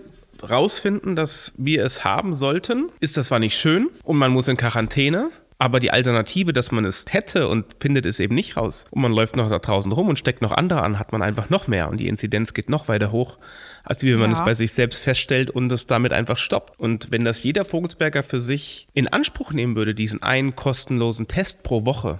rausfinden, 0.49 1.17
dass 1.17 1.51
wir 1.57 1.83
es 1.83 2.05
haben 2.05 2.35
sollten, 2.35 2.89
ist 3.01 3.17
das 3.17 3.27
zwar 3.27 3.39
nicht 3.39 3.57
schön 3.57 3.89
und 4.05 4.15
man 4.15 4.31
muss 4.31 4.47
in 4.47 4.55
Quarantäne, 4.55 5.29
aber 5.57 5.81
die 5.81 5.91
Alternative, 5.91 6.53
dass 6.53 6.71
man 6.71 6.85
es 6.85 7.03
hätte 7.09 7.49
und 7.49 7.65
findet 7.81 8.05
es 8.05 8.21
eben 8.21 8.35
nicht 8.35 8.55
raus 8.55 8.85
und 8.91 9.01
man 9.01 9.11
läuft 9.11 9.35
noch 9.35 9.49
da 9.49 9.59
draußen 9.59 9.91
rum 9.91 10.07
und 10.07 10.19
steckt 10.19 10.41
noch 10.41 10.53
andere 10.53 10.83
an, 10.83 10.99
hat 10.99 11.11
man 11.11 11.21
einfach 11.21 11.49
noch 11.49 11.67
mehr 11.67 11.89
und 11.89 11.97
die 11.97 12.07
Inzidenz 12.07 12.53
geht 12.53 12.69
noch 12.69 12.87
weiter 12.87 13.11
hoch, 13.11 13.39
als 13.85 14.01
wie 14.01 14.11
wenn 14.11 14.19
man 14.19 14.31
ja. 14.31 14.37
es 14.37 14.43
bei 14.43 14.53
sich 14.53 14.73
selbst 14.73 15.01
feststellt 15.01 15.51
und 15.51 15.71
es 15.71 15.87
damit 15.87 16.11
einfach 16.11 16.37
stoppt. 16.37 16.79
Und 16.79 17.11
wenn 17.11 17.23
das 17.23 17.43
jeder 17.43 17.65
Vogelsberger 17.65 18.23
für 18.23 18.41
sich 18.41 18.87
in 18.93 19.07
Anspruch 19.07 19.53
nehmen 19.53 19.75
würde, 19.75 19.95
diesen 19.95 20.21
einen 20.23 20.55
kostenlosen 20.55 21.27
Test 21.27 21.63
pro 21.63 21.85
Woche 21.85 22.19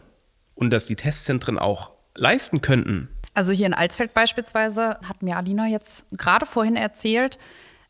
und 0.54 0.72
dass 0.72 0.86
die 0.86 0.96
Testzentren 0.96 1.58
auch 1.60 1.92
leisten 2.16 2.62
könnten. 2.62 3.10
Also 3.34 3.52
hier 3.52 3.66
in 3.66 3.74
Alsfeld 3.74 4.14
beispielsweise 4.14 4.98
hat 5.08 5.22
mir 5.22 5.36
Alina 5.36 5.68
jetzt 5.68 6.06
gerade 6.12 6.46
vorhin 6.46 6.78
erzählt, 6.78 7.38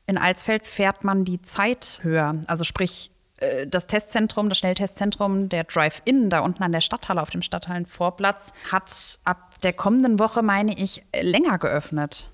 in 0.07 0.17
Alsfeld 0.17 0.65
fährt 0.65 1.03
man 1.03 1.25
die 1.25 1.41
Zeit 1.41 1.99
höher. 2.03 2.35
Also 2.47 2.63
sprich, 2.63 3.11
äh, 3.37 3.67
das 3.67 3.87
Testzentrum, 3.87 4.49
das 4.49 4.57
Schnelltestzentrum, 4.59 5.49
der 5.49 5.63
Drive-In 5.63 6.29
da 6.29 6.39
unten 6.39 6.63
an 6.63 6.71
der 6.71 6.81
Stadthalle 6.81 7.21
auf 7.21 7.29
dem 7.29 7.41
Stadthallenvorplatz 7.41 8.53
hat 8.71 9.19
ab 9.23 9.59
der 9.61 9.73
kommenden 9.73 10.19
Woche, 10.19 10.41
meine 10.41 10.77
ich, 10.77 11.03
länger 11.19 11.57
geöffnet, 11.57 12.29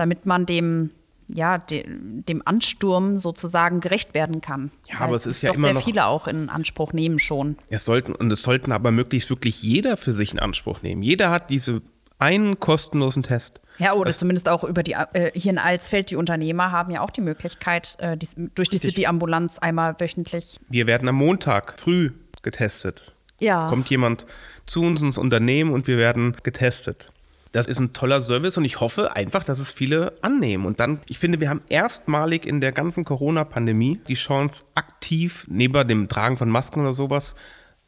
damit 0.00 0.26
man 0.26 0.46
dem 0.46 0.90
ja, 1.32 1.58
de, 1.58 1.84
dem 1.86 2.42
Ansturm 2.44 3.16
sozusagen 3.16 3.80
gerecht 3.80 4.14
werden 4.14 4.40
kann. 4.40 4.72
Ja, 4.88 4.98
Weil 4.98 5.06
aber 5.08 5.16
es 5.16 5.26
ist 5.26 5.42
ja 5.42 5.50
doch 5.50 5.56
immer 5.56 5.68
sehr 5.68 5.74
noch, 5.74 5.84
viele 5.84 6.06
auch 6.06 6.26
in 6.26 6.48
Anspruch 6.48 6.92
nehmen 6.92 7.20
schon. 7.20 7.56
Es 7.68 7.84
sollten 7.84 8.14
und 8.14 8.32
es 8.32 8.42
sollten 8.42 8.72
aber 8.72 8.90
möglichst 8.90 9.30
wirklich 9.30 9.62
jeder 9.62 9.96
für 9.96 10.10
sich 10.10 10.32
in 10.32 10.40
Anspruch 10.40 10.82
nehmen. 10.82 11.02
Jeder 11.04 11.30
hat 11.30 11.48
diese 11.50 11.82
einen 12.18 12.58
kostenlosen 12.58 13.22
Test. 13.22 13.60
Ja, 13.78 13.94
oder 13.94 14.12
zumindest 14.12 14.48
auch 14.48 14.62
über 14.62 14.82
die, 14.82 14.92
äh, 14.92 15.30
hier 15.34 15.52
in 15.52 15.58
Alsfeld, 15.58 16.10
die 16.10 16.16
Unternehmer 16.16 16.70
haben 16.70 16.90
ja 16.90 17.00
auch 17.00 17.10
die 17.10 17.22
Möglichkeit, 17.22 17.96
äh, 17.98 18.16
die, 18.16 18.28
durch 18.54 18.68
die 18.68 18.78
City-Ambulanz 18.78 19.58
einmal 19.58 19.94
wöchentlich. 19.98 20.58
Wir 20.68 20.86
werden 20.86 21.08
am 21.08 21.14
Montag 21.14 21.78
früh 21.78 22.10
getestet. 22.42 23.14
Ja. 23.38 23.68
Kommt 23.68 23.88
jemand 23.88 24.26
zu 24.66 24.82
uns 24.82 25.00
ins 25.00 25.16
Unternehmen 25.16 25.72
und 25.72 25.86
wir 25.86 25.96
werden 25.96 26.36
getestet. 26.42 27.10
Das 27.52 27.66
ist 27.66 27.80
ein 27.80 27.92
toller 27.92 28.20
Service 28.20 28.56
und 28.58 28.64
ich 28.64 28.78
hoffe 28.78 29.16
einfach, 29.16 29.44
dass 29.44 29.58
es 29.58 29.72
viele 29.72 30.12
annehmen. 30.22 30.66
Und 30.66 30.78
dann, 30.78 31.00
ich 31.06 31.18
finde, 31.18 31.40
wir 31.40 31.50
haben 31.50 31.62
erstmalig 31.68 32.46
in 32.46 32.60
der 32.60 32.70
ganzen 32.70 33.04
Corona-Pandemie 33.04 34.00
die 34.06 34.14
Chance, 34.14 34.64
aktiv 34.74 35.46
neben 35.48 35.88
dem 35.88 36.08
Tragen 36.08 36.36
von 36.36 36.48
Masken 36.48 36.80
oder 36.80 36.92
sowas 36.92 37.34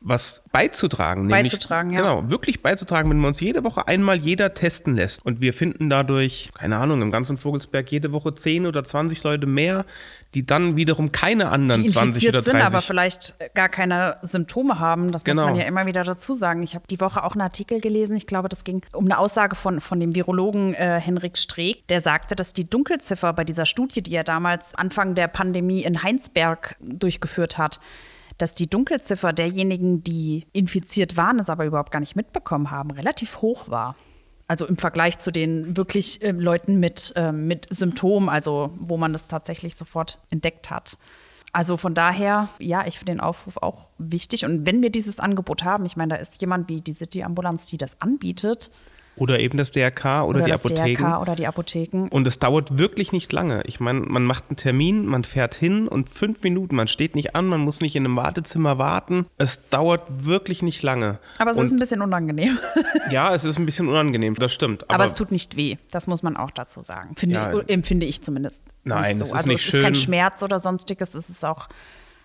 was 0.04 0.42
beizutragen. 0.52 1.28
Beizutragen, 1.28 1.90
nämlich, 1.90 2.04
ja. 2.04 2.14
Genau, 2.16 2.30
wirklich 2.30 2.62
beizutragen, 2.62 3.08
wenn 3.10 3.18
wir 3.18 3.28
uns 3.28 3.40
jede 3.40 3.64
Woche 3.64 3.86
einmal 3.86 4.16
jeder 4.16 4.54
testen 4.54 4.96
lässt. 4.96 5.24
Und 5.24 5.40
wir 5.40 5.54
finden 5.54 5.88
dadurch, 5.88 6.50
keine 6.54 6.78
Ahnung, 6.78 7.02
im 7.02 7.10
ganzen 7.10 7.36
Vogelsberg 7.36 7.90
jede 7.90 8.12
Woche 8.12 8.34
10 8.34 8.66
oder 8.66 8.84
20 8.84 9.22
Leute 9.22 9.46
mehr, 9.46 9.84
die 10.34 10.44
dann 10.46 10.76
wiederum 10.76 11.12
keine 11.12 11.50
anderen 11.50 11.82
die 11.82 11.88
20 11.88 12.28
oder 12.28 12.40
30. 12.42 12.52
sind, 12.52 12.62
aber 12.62 12.80
vielleicht 12.80 13.34
gar 13.54 13.68
keine 13.68 14.16
Symptome 14.22 14.78
haben. 14.78 15.12
Das 15.12 15.24
Genau. 15.24 15.42
muss 15.42 15.50
man 15.50 15.60
ja 15.60 15.66
immer 15.66 15.86
wieder 15.86 16.04
dazu 16.04 16.32
sagen. 16.34 16.62
Ich 16.62 16.74
habe 16.74 16.86
die 16.88 17.00
Woche 17.00 17.22
auch 17.22 17.32
einen 17.32 17.42
Artikel 17.42 17.80
gelesen. 17.80 18.16
Ich 18.16 18.26
glaube, 18.26 18.48
das 18.48 18.64
ging 18.64 18.82
um 18.92 19.04
eine 19.04 19.18
Aussage 19.18 19.54
von, 19.54 19.80
von 19.80 20.00
dem 20.00 20.14
Virologen 20.14 20.74
äh, 20.74 21.00
Henrik 21.00 21.36
Streeck. 21.38 21.86
Der 21.88 22.00
sagte, 22.00 22.34
dass 22.34 22.52
die 22.52 22.68
Dunkelziffer 22.68 23.32
bei 23.34 23.44
dieser 23.44 23.66
Studie, 23.66 24.02
die 24.02 24.14
er 24.14 24.24
damals 24.24 24.74
Anfang 24.74 25.14
der 25.14 25.28
Pandemie 25.28 25.82
in 25.82 26.02
Heinsberg 26.02 26.76
durchgeführt 26.80 27.58
hat, 27.58 27.78
dass 28.38 28.54
die 28.54 28.68
Dunkelziffer 28.68 29.32
derjenigen, 29.32 30.02
die 30.02 30.46
infiziert 30.52 31.16
waren, 31.16 31.38
es 31.38 31.50
aber 31.50 31.64
überhaupt 31.64 31.92
gar 31.92 32.00
nicht 32.00 32.16
mitbekommen 32.16 32.70
haben, 32.70 32.90
relativ 32.90 33.40
hoch 33.42 33.68
war. 33.68 33.96
Also 34.48 34.66
im 34.66 34.76
Vergleich 34.76 35.18
zu 35.18 35.30
den 35.30 35.76
wirklich 35.76 36.22
äh, 36.22 36.32
Leuten 36.32 36.78
mit, 36.78 37.12
äh, 37.16 37.32
mit 37.32 37.66
Symptomen, 37.70 38.28
also 38.28 38.72
wo 38.78 38.96
man 38.96 39.12
das 39.12 39.28
tatsächlich 39.28 39.76
sofort 39.76 40.18
entdeckt 40.30 40.70
hat. 40.70 40.98
Also 41.52 41.76
von 41.76 41.94
daher, 41.94 42.48
ja, 42.58 42.86
ich 42.86 42.98
finde 42.98 43.12
den 43.12 43.20
Aufruf 43.20 43.58
auch 43.58 43.88
wichtig. 43.98 44.44
Und 44.44 44.66
wenn 44.66 44.80
wir 44.80 44.90
dieses 44.90 45.18
Angebot 45.18 45.64
haben, 45.64 45.84
ich 45.84 45.96
meine, 45.96 46.14
da 46.14 46.20
ist 46.20 46.40
jemand 46.40 46.68
wie 46.68 46.80
die 46.80 46.92
City-Ambulanz, 46.92 47.66
die 47.66 47.76
das 47.76 48.00
anbietet, 48.00 48.70
Oder 49.16 49.40
eben 49.40 49.58
das 49.58 49.72
DRK 49.72 50.24
oder, 50.24 50.42
die 50.42 50.50
das 50.50 50.64
Apotheken. 50.64 51.02
DRK 51.02 51.20
oder 51.20 51.36
die 51.36 51.46
Apotheken. 51.46 52.08
Und 52.10 52.26
es 52.26 52.38
dauert 52.38 52.78
wirklich 52.78 53.12
nicht 53.12 53.30
lange. 53.32 53.62
Ich 53.66 53.78
meine, 53.78 54.00
man 54.00 54.24
macht 54.24 54.44
einen 54.48 54.56
Termin, 54.56 55.04
man 55.06 55.24
fährt 55.24 55.54
hin 55.54 55.86
und 55.86 56.08
fünf 56.08 56.42
Minuten, 56.42 56.76
man 56.76 56.88
steht 56.88 57.14
nicht 57.14 57.36
an, 57.36 57.46
man 57.46 57.60
muss 57.60 57.80
nicht 57.80 57.94
in 57.94 58.04
einem 58.06 58.16
Wartezimmer 58.16 58.78
warten. 58.78 59.26
Es 59.36 59.68
dauert 59.68 60.24
wirklich 60.24 60.62
nicht 60.62 60.82
lange. 60.82 61.18
Aber 61.38 61.50
es 61.50 61.58
und 61.58 61.64
ist 61.64 61.72
ein 61.72 61.78
bisschen 61.78 62.00
unangenehm. 62.02 62.58
Ja, 63.10 63.34
es 63.34 63.44
ist 63.44 63.58
ein 63.58 63.66
bisschen 63.66 63.88
unangenehm, 63.88 64.34
das 64.36 64.54
stimmt. 64.54 64.88
Aber, 64.88 65.04
es 65.04 65.14
tut 65.14 65.30
nicht 65.32 65.56
weh. 65.56 65.76
Das 65.90 66.06
muss 66.06 66.22
man 66.22 66.36
auch 66.36 66.50
dazu 66.50 66.82
sagen. 66.82 67.14
Finde, 67.16 67.34
Ja. 67.34 67.58
empfinde 67.66 68.06
ich 68.06 68.22
zumindest. 68.22 68.62
Nein, 68.84 69.02
nicht 69.02 69.10
es 69.12 69.18
so. 69.18 69.24
ist 69.24 69.32
also 69.40 69.48
nicht 69.50 69.68
es 69.68 69.74
ist 69.74 69.82
kein 69.82 69.94
schön. 69.94 70.04
Schmerz 70.04 70.42
oder 70.42 70.58
sonstiges. 70.60 71.14
Es 71.14 71.28
ist 71.28 71.44
auch, 71.44 71.68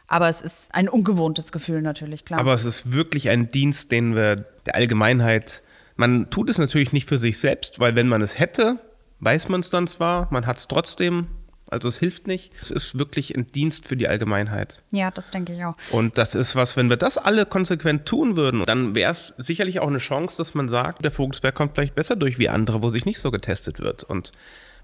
aber 0.08 0.29
es 0.29 0.41
ist 0.41 0.74
ein 0.74 0.88
ungewohntes 0.88 1.51
Gefühl 1.51 1.82
natürlich, 1.82 2.24
klar. 2.24 2.39
Aber 2.39 2.53
es 2.53 2.63
ist 2.63 2.94
wirklich 2.94 3.29
ein 3.29 3.51
Dienst, 3.51 3.91
den 3.91 4.15
wir 4.15 4.38
der 4.65 4.75
Allgemeinheit, 4.75 5.63
man 5.97 6.29
tut 6.29 6.49
es 6.49 6.57
natürlich 6.57 6.93
nicht 6.93 7.07
für 7.07 7.19
sich 7.19 7.39
selbst, 7.39 7.79
weil 7.79 7.95
wenn 7.95 8.07
man 8.07 8.21
es 8.21 8.39
hätte, 8.39 8.79
weiß 9.19 9.49
man 9.49 9.59
es 9.59 9.69
dann 9.69 9.87
zwar, 9.87 10.27
man 10.31 10.45
hat 10.45 10.57
es 10.57 10.67
trotzdem, 10.67 11.27
also 11.69 11.89
es 11.89 11.97
hilft 11.97 12.27
nicht. 12.27 12.53
Es 12.61 12.71
ist 12.71 12.97
wirklich 12.97 13.35
ein 13.35 13.51
Dienst 13.51 13.87
für 13.87 13.97
die 13.97 14.07
Allgemeinheit. 14.07 14.83
ja, 14.91 15.11
das 15.11 15.31
denke 15.31 15.53
ich 15.53 15.65
auch. 15.65 15.75
Und 15.91 16.17
das 16.17 16.33
ist 16.35 16.55
was, 16.55 16.77
wenn 16.77 16.89
wir 16.89 16.97
das 16.97 17.17
alle 17.17 17.45
konsequent 17.45 18.05
tun 18.05 18.37
würden, 18.37 18.63
dann 18.63 18.95
wäre 18.95 19.11
es 19.11 19.33
sicherlich 19.37 19.79
auch 19.79 19.87
eine 19.87 19.97
Chance, 19.97 20.37
dass 20.37 20.53
man 20.53 20.69
sagt, 20.69 21.03
der 21.03 21.11
Vogelsberg 21.11 21.55
kommt 21.55 21.75
vielleicht 21.75 21.95
besser 21.95 22.15
durch 22.15 22.39
wie 22.39 22.47
andere, 22.47 22.81
wo 22.83 22.89
sich 22.89 23.05
nicht 23.05 23.19
so 23.19 23.31
getestet 23.31 23.79
wird. 23.79 24.03
Und 24.03 24.31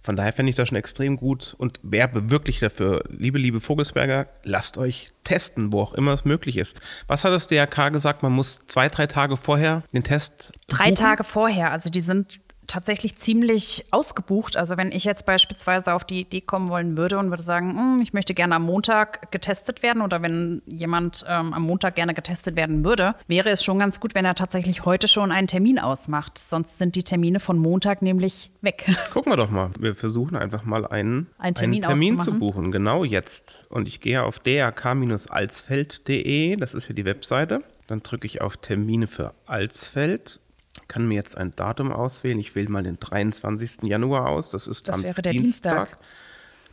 von 0.03 0.17
daher 0.17 0.33
fände 0.33 0.49
ich 0.49 0.55
das 0.55 0.67
schon 0.67 0.77
extrem 0.77 1.15
gut 1.15 1.55
und 1.57 1.79
werbe 1.81 2.29
wirklich 2.29 2.59
dafür, 2.59 3.03
liebe, 3.09 3.39
liebe 3.39 3.61
Vogelsberger, 3.61 4.27
lasst 4.43 4.77
euch 4.77 5.13
testen, 5.23 5.71
wo 5.71 5.81
auch 5.81 5.93
immer 5.93 6.11
es 6.11 6.25
möglich 6.25 6.57
ist. 6.57 6.79
Was 7.07 7.23
hat 7.23 7.31
das 7.31 7.47
DRK 7.47 7.89
gesagt? 7.89 8.21
Man 8.21 8.33
muss 8.33 8.59
zwei, 8.67 8.89
drei 8.89 9.07
Tage 9.07 9.37
vorher 9.37 9.83
den 9.93 10.03
Test. 10.03 10.51
Drei 10.67 10.89
buchen? 10.89 10.95
Tage 10.95 11.23
vorher, 11.23 11.71
also 11.71 11.89
die 11.89 12.01
sind 12.01 12.41
tatsächlich 12.67 13.15
ziemlich 13.15 13.85
ausgebucht. 13.91 14.57
Also 14.57 14.77
wenn 14.77 14.91
ich 14.91 15.03
jetzt 15.03 15.25
beispielsweise 15.25 15.93
auf 15.93 16.03
die 16.03 16.21
Idee 16.21 16.41
kommen 16.41 16.69
wollen 16.69 16.97
würde 16.97 17.17
und 17.19 17.29
würde 17.29 17.43
sagen, 17.43 17.77
"Hm, 17.77 17.99
ich 18.01 18.13
möchte 18.13 18.33
gerne 18.33 18.55
am 18.55 18.63
Montag 18.63 19.31
getestet 19.31 19.83
werden 19.83 20.01
oder 20.01 20.21
wenn 20.21 20.61
jemand 20.65 21.25
ähm, 21.27 21.53
am 21.53 21.63
Montag 21.63 21.95
gerne 21.95 22.13
getestet 22.13 22.55
werden 22.55 22.83
würde, 22.83 23.15
wäre 23.27 23.49
es 23.49 23.63
schon 23.63 23.79
ganz 23.79 23.99
gut, 23.99 24.15
wenn 24.15 24.25
er 24.25 24.35
tatsächlich 24.35 24.85
heute 24.85 25.07
schon 25.07 25.31
einen 25.31 25.47
Termin 25.47 25.79
ausmacht. 25.79 26.37
Sonst 26.37 26.77
sind 26.77 26.95
die 26.95 27.03
Termine 27.03 27.39
von 27.39 27.57
Montag 27.57 28.01
nämlich 28.01 28.51
weg. 28.61 28.89
Gucken 29.13 29.31
wir 29.31 29.37
doch 29.37 29.51
mal. 29.51 29.69
Wir 29.79 29.95
versuchen 29.95 30.35
einfach 30.35 30.65
mal 30.65 30.85
einen, 30.87 31.27
Einen 31.37 31.55
Termin 31.55 31.85
einen 31.85 31.95
Termin 31.95 32.19
zu 32.21 32.33
buchen. 32.33 32.71
Genau 32.71 33.03
jetzt. 33.03 33.65
Und 33.69 33.87
ich 33.87 34.01
gehe 34.01 34.23
auf 34.23 34.39
drk-alsfeld.de, 34.39 36.55
das 36.57 36.73
ist 36.73 36.87
hier 36.87 36.95
die 36.95 37.05
Webseite. 37.05 37.61
Dann 37.87 38.01
drücke 38.01 38.25
ich 38.25 38.41
auf 38.41 38.57
Termine 38.57 39.07
für 39.07 39.33
Alsfeld. 39.45 40.39
Kann 40.87 41.07
mir 41.07 41.15
jetzt 41.15 41.37
ein 41.37 41.55
Datum 41.55 41.91
auswählen. 41.91 42.39
Ich 42.39 42.55
wähle 42.55 42.69
mal 42.69 42.83
den 42.83 42.99
23. 42.99 43.83
Januar 43.83 44.29
aus. 44.29 44.49
Das 44.49 44.67
ist 44.67 44.87
Das 44.87 44.97
am 44.97 45.03
wäre 45.03 45.21
der 45.21 45.33
Dienstag. 45.33 45.89
Dienstag. 45.89 45.97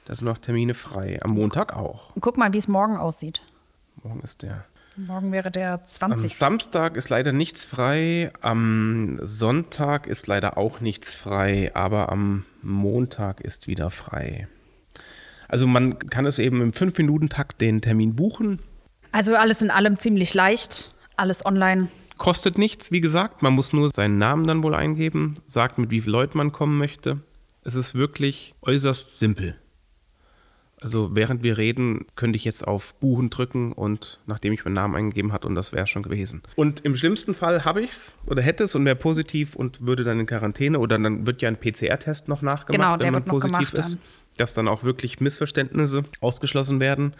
Da 0.06 0.14
sind 0.16 0.26
noch 0.26 0.38
Termine 0.38 0.74
frei. 0.74 1.20
Am 1.22 1.32
Montag 1.32 1.76
auch. 1.76 2.12
Guck 2.20 2.36
mal, 2.36 2.52
wie 2.52 2.58
es 2.58 2.68
morgen 2.68 2.96
aussieht. 2.96 3.42
Morgen 4.02 4.20
ist 4.22 4.42
der. 4.42 4.64
Morgen 4.96 5.32
wäre 5.32 5.50
der 5.50 5.74
Am 5.74 5.86
20. 5.86 6.36
Samstag 6.36 6.96
ist 6.96 7.10
leider 7.10 7.32
nichts 7.32 7.64
frei. 7.64 8.32
Am 8.40 9.18
Sonntag 9.22 10.06
ist 10.06 10.26
leider 10.26 10.56
auch 10.58 10.80
nichts 10.80 11.14
frei. 11.14 11.70
Aber 11.74 12.10
am 12.10 12.44
Montag 12.62 13.40
ist 13.40 13.66
wieder 13.68 13.90
frei. 13.90 14.48
Also 15.48 15.66
man 15.66 15.98
kann 15.98 16.26
es 16.26 16.38
eben 16.38 16.60
im 16.60 16.72
5-Minuten-Takt 16.72 17.60
den 17.60 17.80
Termin 17.80 18.16
buchen. 18.16 18.60
Also 19.12 19.34
alles 19.36 19.62
in 19.62 19.70
allem 19.70 19.96
ziemlich 19.96 20.32
leicht, 20.34 20.94
alles 21.16 21.44
online. 21.44 21.88
Kostet 22.20 22.58
nichts, 22.58 22.92
wie 22.92 23.00
gesagt. 23.00 23.40
Man 23.40 23.54
muss 23.54 23.72
nur 23.72 23.88
seinen 23.88 24.18
Namen 24.18 24.46
dann 24.46 24.62
wohl 24.62 24.74
eingeben, 24.74 25.36
sagt, 25.46 25.78
mit 25.78 25.90
wie 25.90 26.02
vielen 26.02 26.12
Leuten 26.12 26.36
man 26.36 26.52
kommen 26.52 26.76
möchte. 26.76 27.20
Es 27.64 27.74
ist 27.74 27.94
wirklich 27.94 28.54
äußerst 28.60 29.18
simpel. 29.18 29.56
Also 30.82 31.14
während 31.14 31.42
wir 31.42 31.56
reden, 31.56 32.04
könnte 32.16 32.36
ich 32.36 32.44
jetzt 32.44 32.68
auf 32.68 32.94
Buchen 32.96 33.30
drücken 33.30 33.72
und 33.72 34.20
nachdem 34.26 34.52
ich 34.52 34.66
meinen 34.66 34.74
Namen 34.74 34.96
eingegeben 34.96 35.32
habe 35.32 35.48
und 35.48 35.54
das 35.54 35.72
wäre 35.72 35.86
schon 35.86 36.02
gewesen. 36.02 36.42
Und 36.56 36.80
im 36.84 36.94
schlimmsten 36.94 37.34
Fall 37.34 37.64
habe 37.64 37.80
ich 37.80 37.92
es 37.92 38.16
oder 38.26 38.42
hätte 38.42 38.64
es 38.64 38.74
und 38.74 38.84
wäre 38.84 38.96
positiv 38.96 39.56
und 39.56 39.86
würde 39.86 40.04
dann 40.04 40.20
in 40.20 40.26
Quarantäne 40.26 40.78
oder 40.78 40.98
dann 40.98 41.26
wird 41.26 41.40
ja 41.40 41.48
ein 41.48 41.56
PCR-Test 41.56 42.28
noch 42.28 42.42
nachgemacht, 42.42 42.72
Genau, 42.72 42.96
der 42.98 43.06
wenn 43.06 43.12
man 43.14 43.22
wird 43.22 43.28
noch 43.28 43.40
positiv 43.40 43.72
gemacht 43.72 43.78
ist, 43.78 43.92
dann. 43.94 43.98
dass 44.36 44.52
dann 44.52 44.68
auch 44.68 44.84
wirklich 44.84 45.20
Missverständnisse 45.20 46.02
ausgeschlossen 46.20 46.80
werden. 46.80 47.14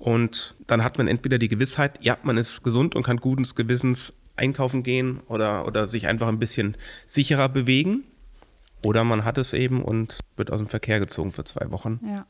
Und 0.00 0.56
dann 0.66 0.82
hat 0.82 0.96
man 0.96 1.08
entweder 1.08 1.38
die 1.38 1.48
Gewissheit, 1.48 1.98
ja, 2.02 2.16
man 2.22 2.38
ist 2.38 2.64
gesund 2.64 2.96
und 2.96 3.02
kann 3.02 3.18
guten 3.18 3.44
Gewissens 3.54 4.14
einkaufen 4.34 4.82
gehen 4.82 5.20
oder, 5.28 5.66
oder 5.66 5.86
sich 5.86 6.06
einfach 6.06 6.28
ein 6.28 6.38
bisschen 6.38 6.74
sicherer 7.06 7.50
bewegen. 7.50 8.04
Oder 8.82 9.04
man 9.04 9.26
hat 9.26 9.36
es 9.36 9.52
eben 9.52 9.84
und 9.84 10.18
wird 10.36 10.50
aus 10.50 10.58
dem 10.58 10.68
Verkehr 10.68 11.00
gezogen 11.00 11.32
für 11.32 11.44
zwei 11.44 11.70
Wochen. 11.70 12.00
Ja. 12.02 12.26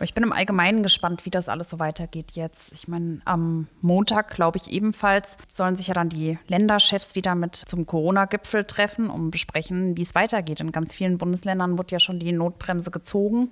Ich 0.00 0.12
bin 0.12 0.22
im 0.22 0.32
Allgemeinen 0.32 0.82
gespannt, 0.82 1.24
wie 1.24 1.30
das 1.30 1.48
alles 1.48 1.70
so 1.70 1.78
weitergeht 1.78 2.32
jetzt. 2.32 2.72
Ich 2.72 2.88
meine, 2.88 3.22
am 3.24 3.68
Montag, 3.80 4.30
glaube 4.30 4.58
ich, 4.58 4.70
ebenfalls 4.70 5.38
sollen 5.48 5.76
sich 5.76 5.88
ja 5.88 5.94
dann 5.94 6.10
die 6.10 6.38
Länderchefs 6.46 7.14
wieder 7.14 7.34
mit 7.34 7.56
zum 7.56 7.86
Corona-Gipfel 7.86 8.64
treffen, 8.64 9.08
um 9.08 9.30
besprechen, 9.30 9.96
wie 9.96 10.02
es 10.02 10.14
weitergeht. 10.14 10.60
In 10.60 10.72
ganz 10.72 10.94
vielen 10.94 11.16
Bundesländern 11.16 11.78
wird 11.78 11.90
ja 11.90 12.00
schon 12.00 12.18
die 12.18 12.32
Notbremse 12.32 12.90
gezogen. 12.90 13.50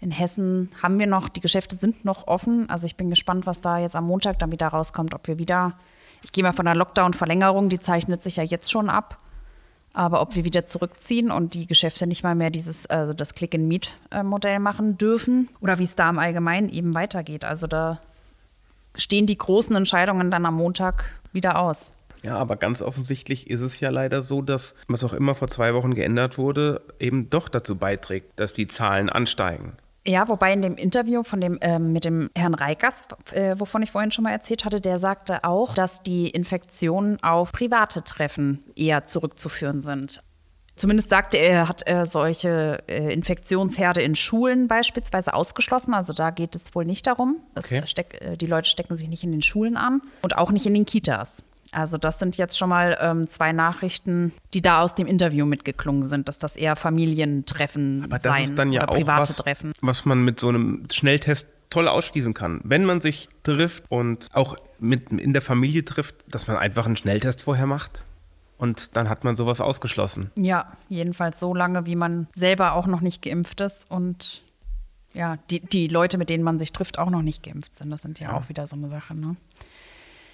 In 0.00 0.10
Hessen 0.10 0.70
haben 0.80 0.98
wir 0.98 1.06
noch, 1.06 1.28
die 1.28 1.40
Geschäfte 1.40 1.74
sind 1.76 2.04
noch 2.04 2.26
offen. 2.28 2.70
Also 2.70 2.86
ich 2.86 2.96
bin 2.96 3.10
gespannt, 3.10 3.46
was 3.46 3.60
da 3.60 3.78
jetzt 3.78 3.96
am 3.96 4.06
Montag 4.06 4.38
dann 4.38 4.52
wieder 4.52 4.68
rauskommt, 4.68 5.14
ob 5.14 5.26
wir 5.26 5.38
wieder, 5.38 5.78
ich 6.22 6.32
gehe 6.32 6.44
mal 6.44 6.52
von 6.52 6.66
der 6.66 6.76
Lockdown-Verlängerung, 6.76 7.68
die 7.68 7.80
zeichnet 7.80 8.22
sich 8.22 8.36
ja 8.36 8.44
jetzt 8.44 8.70
schon 8.70 8.90
ab. 8.90 9.18
Aber 9.94 10.20
ob 10.20 10.36
wir 10.36 10.44
wieder 10.44 10.66
zurückziehen 10.66 11.32
und 11.32 11.54
die 11.54 11.66
Geschäfte 11.66 12.06
nicht 12.06 12.22
mal 12.22 12.36
mehr 12.36 12.50
dieses, 12.50 12.86
also 12.86 13.12
das 13.12 13.34
Click-and-Meet-Modell 13.34 14.60
machen 14.60 14.98
dürfen 14.98 15.48
oder 15.60 15.80
wie 15.80 15.84
es 15.84 15.96
da 15.96 16.08
im 16.08 16.20
Allgemeinen 16.20 16.68
eben 16.68 16.94
weitergeht. 16.94 17.44
Also 17.44 17.66
da 17.66 18.00
stehen 18.94 19.26
die 19.26 19.38
großen 19.38 19.74
Entscheidungen 19.74 20.30
dann 20.30 20.46
am 20.46 20.54
Montag 20.54 21.04
wieder 21.32 21.58
aus. 21.58 21.92
Ja, 22.22 22.36
aber 22.36 22.56
ganz 22.56 22.82
offensichtlich 22.82 23.48
ist 23.50 23.60
es 23.60 23.80
ja 23.80 23.90
leider 23.90 24.22
so, 24.22 24.42
dass, 24.42 24.74
was 24.86 25.04
auch 25.04 25.12
immer 25.12 25.34
vor 25.34 25.48
zwei 25.48 25.74
Wochen 25.74 25.94
geändert 25.94 26.38
wurde, 26.38 26.82
eben 26.98 27.30
doch 27.30 27.48
dazu 27.48 27.76
beiträgt, 27.76 28.38
dass 28.38 28.54
die 28.54 28.68
Zahlen 28.68 29.08
ansteigen. 29.08 29.72
Ja, 30.08 30.26
wobei 30.26 30.54
in 30.54 30.62
dem 30.62 30.76
Interview 30.76 31.22
von 31.22 31.38
dem, 31.38 31.58
ähm, 31.60 31.92
mit 31.92 32.06
dem 32.06 32.30
Herrn 32.34 32.54
Reikers, 32.54 33.06
äh, 33.32 33.56
wovon 33.58 33.82
ich 33.82 33.90
vorhin 33.90 34.10
schon 34.10 34.24
mal 34.24 34.30
erzählt 34.30 34.64
hatte, 34.64 34.80
der 34.80 34.98
sagte 34.98 35.44
auch, 35.44 35.74
dass 35.74 36.02
die 36.02 36.30
Infektionen 36.30 37.22
auf 37.22 37.52
private 37.52 38.02
Treffen 38.02 38.64
eher 38.74 39.04
zurückzuführen 39.04 39.82
sind. 39.82 40.22
Zumindest 40.76 41.10
sagte 41.10 41.36
er, 41.36 41.52
er 41.52 41.68
hat 41.68 41.86
äh, 41.86 42.06
solche 42.06 42.78
äh, 42.88 43.12
Infektionsherde 43.12 44.00
in 44.00 44.14
Schulen 44.14 44.66
beispielsweise 44.66 45.34
ausgeschlossen. 45.34 45.92
Also 45.92 46.14
da 46.14 46.30
geht 46.30 46.56
es 46.56 46.74
wohl 46.74 46.86
nicht 46.86 47.06
darum. 47.06 47.42
Okay. 47.54 47.82
steck, 47.84 48.18
äh, 48.22 48.36
die 48.38 48.46
Leute 48.46 48.70
stecken 48.70 48.96
sich 48.96 49.08
nicht 49.08 49.24
in 49.24 49.32
den 49.32 49.42
Schulen 49.42 49.76
an 49.76 50.00
und 50.22 50.38
auch 50.38 50.52
nicht 50.52 50.64
in 50.64 50.72
den 50.72 50.86
Kitas. 50.86 51.44
Also 51.72 51.98
das 51.98 52.18
sind 52.18 52.36
jetzt 52.38 52.56
schon 52.56 52.68
mal 52.70 52.96
ähm, 53.00 53.28
zwei 53.28 53.52
Nachrichten, 53.52 54.32
die 54.54 54.62
da 54.62 54.80
aus 54.80 54.94
dem 54.94 55.06
Interview 55.06 55.44
mitgeklungen 55.44 56.02
sind, 56.02 56.28
dass 56.28 56.38
das 56.38 56.56
eher 56.56 56.76
Familientreffen 56.76 58.04
Aber 58.04 58.14
das 58.18 58.22
seien 58.22 58.44
ist 58.44 58.58
dann 58.58 58.72
ja 58.72 58.82
oder 58.84 58.92
auch 58.92 58.96
private 58.96 59.20
was, 59.20 59.36
Treffen. 59.36 59.72
was 59.80 60.04
man 60.04 60.24
mit 60.24 60.40
so 60.40 60.48
einem 60.48 60.86
Schnelltest 60.92 61.48
toll 61.70 61.86
ausschließen 61.88 62.32
kann. 62.32 62.60
Wenn 62.64 62.84
man 62.84 63.00
sich 63.00 63.28
trifft 63.42 63.84
und 63.90 64.28
auch 64.32 64.56
mit 64.78 65.10
in 65.12 65.32
der 65.32 65.42
Familie 65.42 65.84
trifft, 65.84 66.14
dass 66.32 66.46
man 66.46 66.56
einfach 66.56 66.86
einen 66.86 66.96
Schnelltest 66.96 67.42
vorher 67.42 67.66
macht 67.66 68.04
und 68.56 68.96
dann 68.96 69.08
hat 69.10 69.24
man 69.24 69.36
sowas 69.36 69.60
ausgeschlossen. 69.60 70.30
Ja, 70.38 70.72
jedenfalls 70.88 71.38
so 71.38 71.54
lange, 71.54 71.84
wie 71.84 71.96
man 71.96 72.26
selber 72.34 72.72
auch 72.72 72.86
noch 72.86 73.02
nicht 73.02 73.20
geimpft 73.22 73.60
ist 73.60 73.90
und 73.90 74.42
ja, 75.14 75.36
die, 75.50 75.60
die 75.60 75.88
Leute, 75.88 76.16
mit 76.16 76.30
denen 76.30 76.44
man 76.44 76.58
sich 76.58 76.72
trifft, 76.72 76.98
auch 76.98 77.10
noch 77.10 77.22
nicht 77.22 77.42
geimpft 77.42 77.74
sind. 77.74 77.90
Das 77.90 78.02
sind 78.02 78.20
ja, 78.20 78.30
Ja. 78.30 78.36
auch 78.36 78.48
wieder 78.48 78.66
so 78.66 78.76
eine 78.76 78.88
Sache. 78.88 79.14
Ne? 79.14 79.36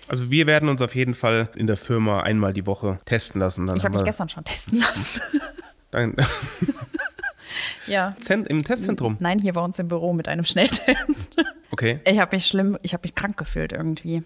Also 0.08 0.30
wir 0.30 0.46
werden 0.46 0.68
uns 0.68 0.82
auf 0.82 0.94
jeden 0.94 1.14
Fall 1.14 1.48
in 1.56 1.66
der 1.66 1.76
Firma 1.76 2.20
einmal 2.20 2.52
die 2.52 2.66
Woche 2.66 2.98
testen 3.06 3.40
lassen. 3.40 3.66
Dann 3.66 3.76
Ich 3.76 3.84
habe 3.84 3.94
mich 3.96 4.04
gestern 4.04 4.28
schon 4.28 4.44
testen 4.44 4.80
lassen. 4.80 5.20
dann, 5.90 6.14
ja. 7.86 8.14
Zent- 8.20 8.48
im 8.48 8.62
Testzentrum. 8.64 9.16
Nein, 9.20 9.38
hier 9.38 9.52
bei 9.54 9.60
uns 9.60 9.78
im 9.78 9.88
Büro 9.88 10.12
mit 10.12 10.28
einem 10.28 10.44
Schnelltest. 10.44 11.34
Okay. 11.70 11.98
Ich 12.04 12.20
habe 12.20 12.36
mich 12.36 12.46
schlimm, 12.46 12.78
ich 12.82 12.92
habe 12.92 13.00
mich 13.02 13.16
krank 13.16 13.36
gefühlt 13.36 13.72
irgendwie. 13.72 14.22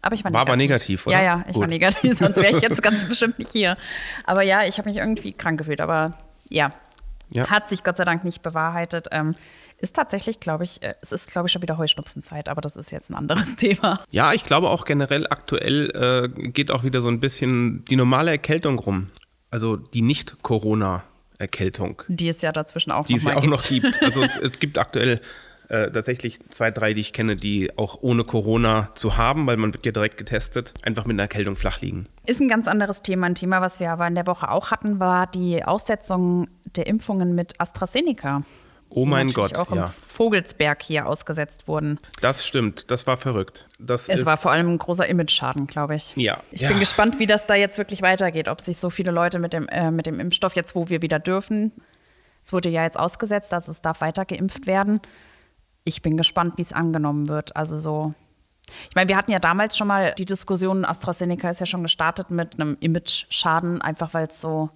Aber 0.00 0.14
ich 0.14 0.24
war, 0.24 0.32
War 0.32 0.44
negativ. 0.44 0.48
aber 0.48 0.56
negativ, 0.56 1.06
oder? 1.06 1.16
Ja, 1.18 1.22
ja, 1.22 1.40
ich 1.46 1.54
war 1.54 1.62
Gut. 1.64 1.68
negativ, 1.68 2.16
sonst 2.16 2.36
wäre 2.38 2.56
ich 2.56 2.62
jetzt 2.62 2.82
ganz 2.82 3.06
bestimmt 3.06 3.38
nicht 3.38 3.50
hier. 3.52 3.76
Aber 4.24 4.40
ja, 4.40 4.64
ich 4.64 4.78
habe 4.78 4.88
mich 4.88 4.96
irgendwie 4.96 5.34
krank 5.34 5.58
gefühlt. 5.58 5.82
Aber 5.82 6.14
ja, 6.48 6.72
Ja. 7.28 7.50
hat 7.50 7.68
sich 7.68 7.84
Gott 7.84 7.98
sei 7.98 8.04
Dank 8.06 8.24
nicht 8.24 8.40
bewahrheitet. 8.40 9.08
Ähm, 9.12 9.34
ist 9.78 9.96
tatsächlich, 9.96 10.40
glaube 10.40 10.64
ich, 10.64 10.82
äh, 10.82 10.94
es 11.02 11.12
ist, 11.12 11.30
glaube 11.30 11.48
ich, 11.48 11.52
schon 11.52 11.62
wieder 11.62 11.78
Heuschnupfenzeit, 11.78 12.48
aber 12.48 12.60
das 12.60 12.76
ist 12.76 12.92
jetzt 12.92 13.10
ein 13.10 13.14
anderes 13.14 13.56
Thema. 13.56 14.00
Ja, 14.10 14.32
ich 14.32 14.44
glaube 14.44 14.70
auch 14.70 14.84
generell 14.84 15.26
aktuell 15.28 16.30
äh, 16.34 16.48
geht 16.50 16.70
auch 16.70 16.84
wieder 16.84 17.00
so 17.02 17.08
ein 17.08 17.20
bisschen 17.20 17.84
die 17.86 17.96
normale 17.96 18.30
Erkältung 18.30 18.78
rum. 18.78 19.08
Also 19.50 19.76
die 19.76 20.02
Nicht-Corona-Erkältung, 20.02 22.02
Die 22.08 22.28
es 22.28 22.42
ja 22.42 22.52
dazwischen 22.52 22.90
auch 22.90 23.06
die 23.06 23.14
noch 23.14 23.18
es 23.20 23.24
ja 23.24 23.36
auch 23.36 23.40
gibt. 23.42 23.52
noch 23.52 23.66
gibt. 23.68 23.98
Also 24.02 24.22
es, 24.22 24.36
es 24.36 24.58
gibt 24.58 24.78
aktuell 24.78 25.20
äh, 25.68 25.90
tatsächlich 25.90 26.38
zwei, 26.50 26.70
drei, 26.70 26.94
die 26.94 27.00
ich 27.00 27.12
kenne, 27.12 27.36
die 27.36 27.76
auch 27.76 27.98
ohne 28.00 28.24
Corona 28.24 28.90
zu 28.94 29.16
haben, 29.16 29.46
weil 29.46 29.56
man 29.56 29.74
wird 29.74 29.84
ja 29.84 29.92
direkt 29.92 30.16
getestet, 30.16 30.74
einfach 30.82 31.04
mit 31.06 31.14
einer 31.14 31.24
Erkältung 31.24 31.56
flach 31.56 31.80
liegen. 31.80 32.06
Ist 32.26 32.40
ein 32.40 32.48
ganz 32.48 32.68
anderes 32.68 33.02
Thema. 33.02 33.26
Ein 33.26 33.34
Thema, 33.34 33.60
was 33.60 33.80
wir 33.80 33.90
aber 33.90 34.06
in 34.06 34.14
der 34.14 34.26
Woche 34.26 34.50
auch 34.50 34.70
hatten, 34.70 35.00
war 35.00 35.26
die 35.26 35.64
Aussetzung 35.64 36.48
der 36.76 36.86
Impfungen 36.86 37.34
mit 37.34 37.60
AstraZeneca. 37.60 38.42
Oh 38.88 39.04
mein 39.04 39.28
Gott, 39.28 39.54
auch 39.56 39.74
ja. 39.74 39.86
im 39.86 39.90
Vogelsberg 40.06 40.82
hier 40.82 41.06
ausgesetzt 41.06 41.68
wurden. 41.68 42.00
Das 42.20 42.46
stimmt, 42.46 42.90
das 42.90 43.06
war 43.06 43.16
verrückt. 43.16 43.66
Das 43.78 44.08
Es 44.08 44.24
war 44.24 44.36
vor 44.36 44.52
allem 44.52 44.68
ein 44.68 44.78
großer 44.78 45.06
Image-Schaden, 45.06 45.66
glaube 45.66 45.96
ich. 45.96 46.14
Ja. 46.16 46.40
Ich 46.50 46.62
Ja. 46.62 46.68
bin 46.68 46.78
gespannt, 46.78 47.18
wie 47.18 47.26
das 47.26 47.46
da 47.46 47.54
jetzt 47.54 47.78
wirklich 47.78 48.00
weitergeht, 48.02 48.48
ob 48.48 48.60
sich 48.60 48.78
so 48.78 48.88
viele 48.88 49.10
Leute 49.10 49.38
mit 49.38 49.52
dem, 49.52 49.68
äh, 49.68 49.90
mit 49.90 50.06
dem 50.06 50.20
Impfstoff, 50.20 50.54
jetzt 50.56 50.74
wo 50.74 50.88
wir 50.88 51.02
wieder 51.02 51.18
dürfen, 51.18 51.72
es 52.42 52.52
wurde 52.52 52.68
ja 52.68 52.84
jetzt 52.84 52.96
ausgesetzt, 52.98 53.52
also 53.52 53.72
es 53.72 53.82
darf 53.82 54.00
weiter 54.00 54.24
geimpft 54.24 54.68
werden. 54.68 55.00
Ich 55.82 56.00
bin 56.00 56.16
gespannt, 56.16 56.54
wie 56.58 56.62
es 56.62 56.72
angenommen 56.72 57.28
wird. 57.28 57.56
Also 57.56 57.76
so. 57.76 58.14
Ich 58.88 58.94
meine, 58.94 59.08
wir 59.08 59.16
hatten 59.16 59.32
ja 59.32 59.40
damals 59.40 59.76
schon 59.76 59.88
mal 59.88 60.14
die 60.16 60.24
Diskussion, 60.26 60.84
AstraZeneca 60.84 61.50
ist 61.50 61.58
ja 61.60 61.66
schon 61.66 61.82
gestartet 61.82 62.30
mit 62.30 62.58
einem 62.58 62.76
Image-Schaden, 62.80 63.82
einfach 63.82 64.14
weil 64.14 64.26
es 64.28 64.40
so 64.40 64.70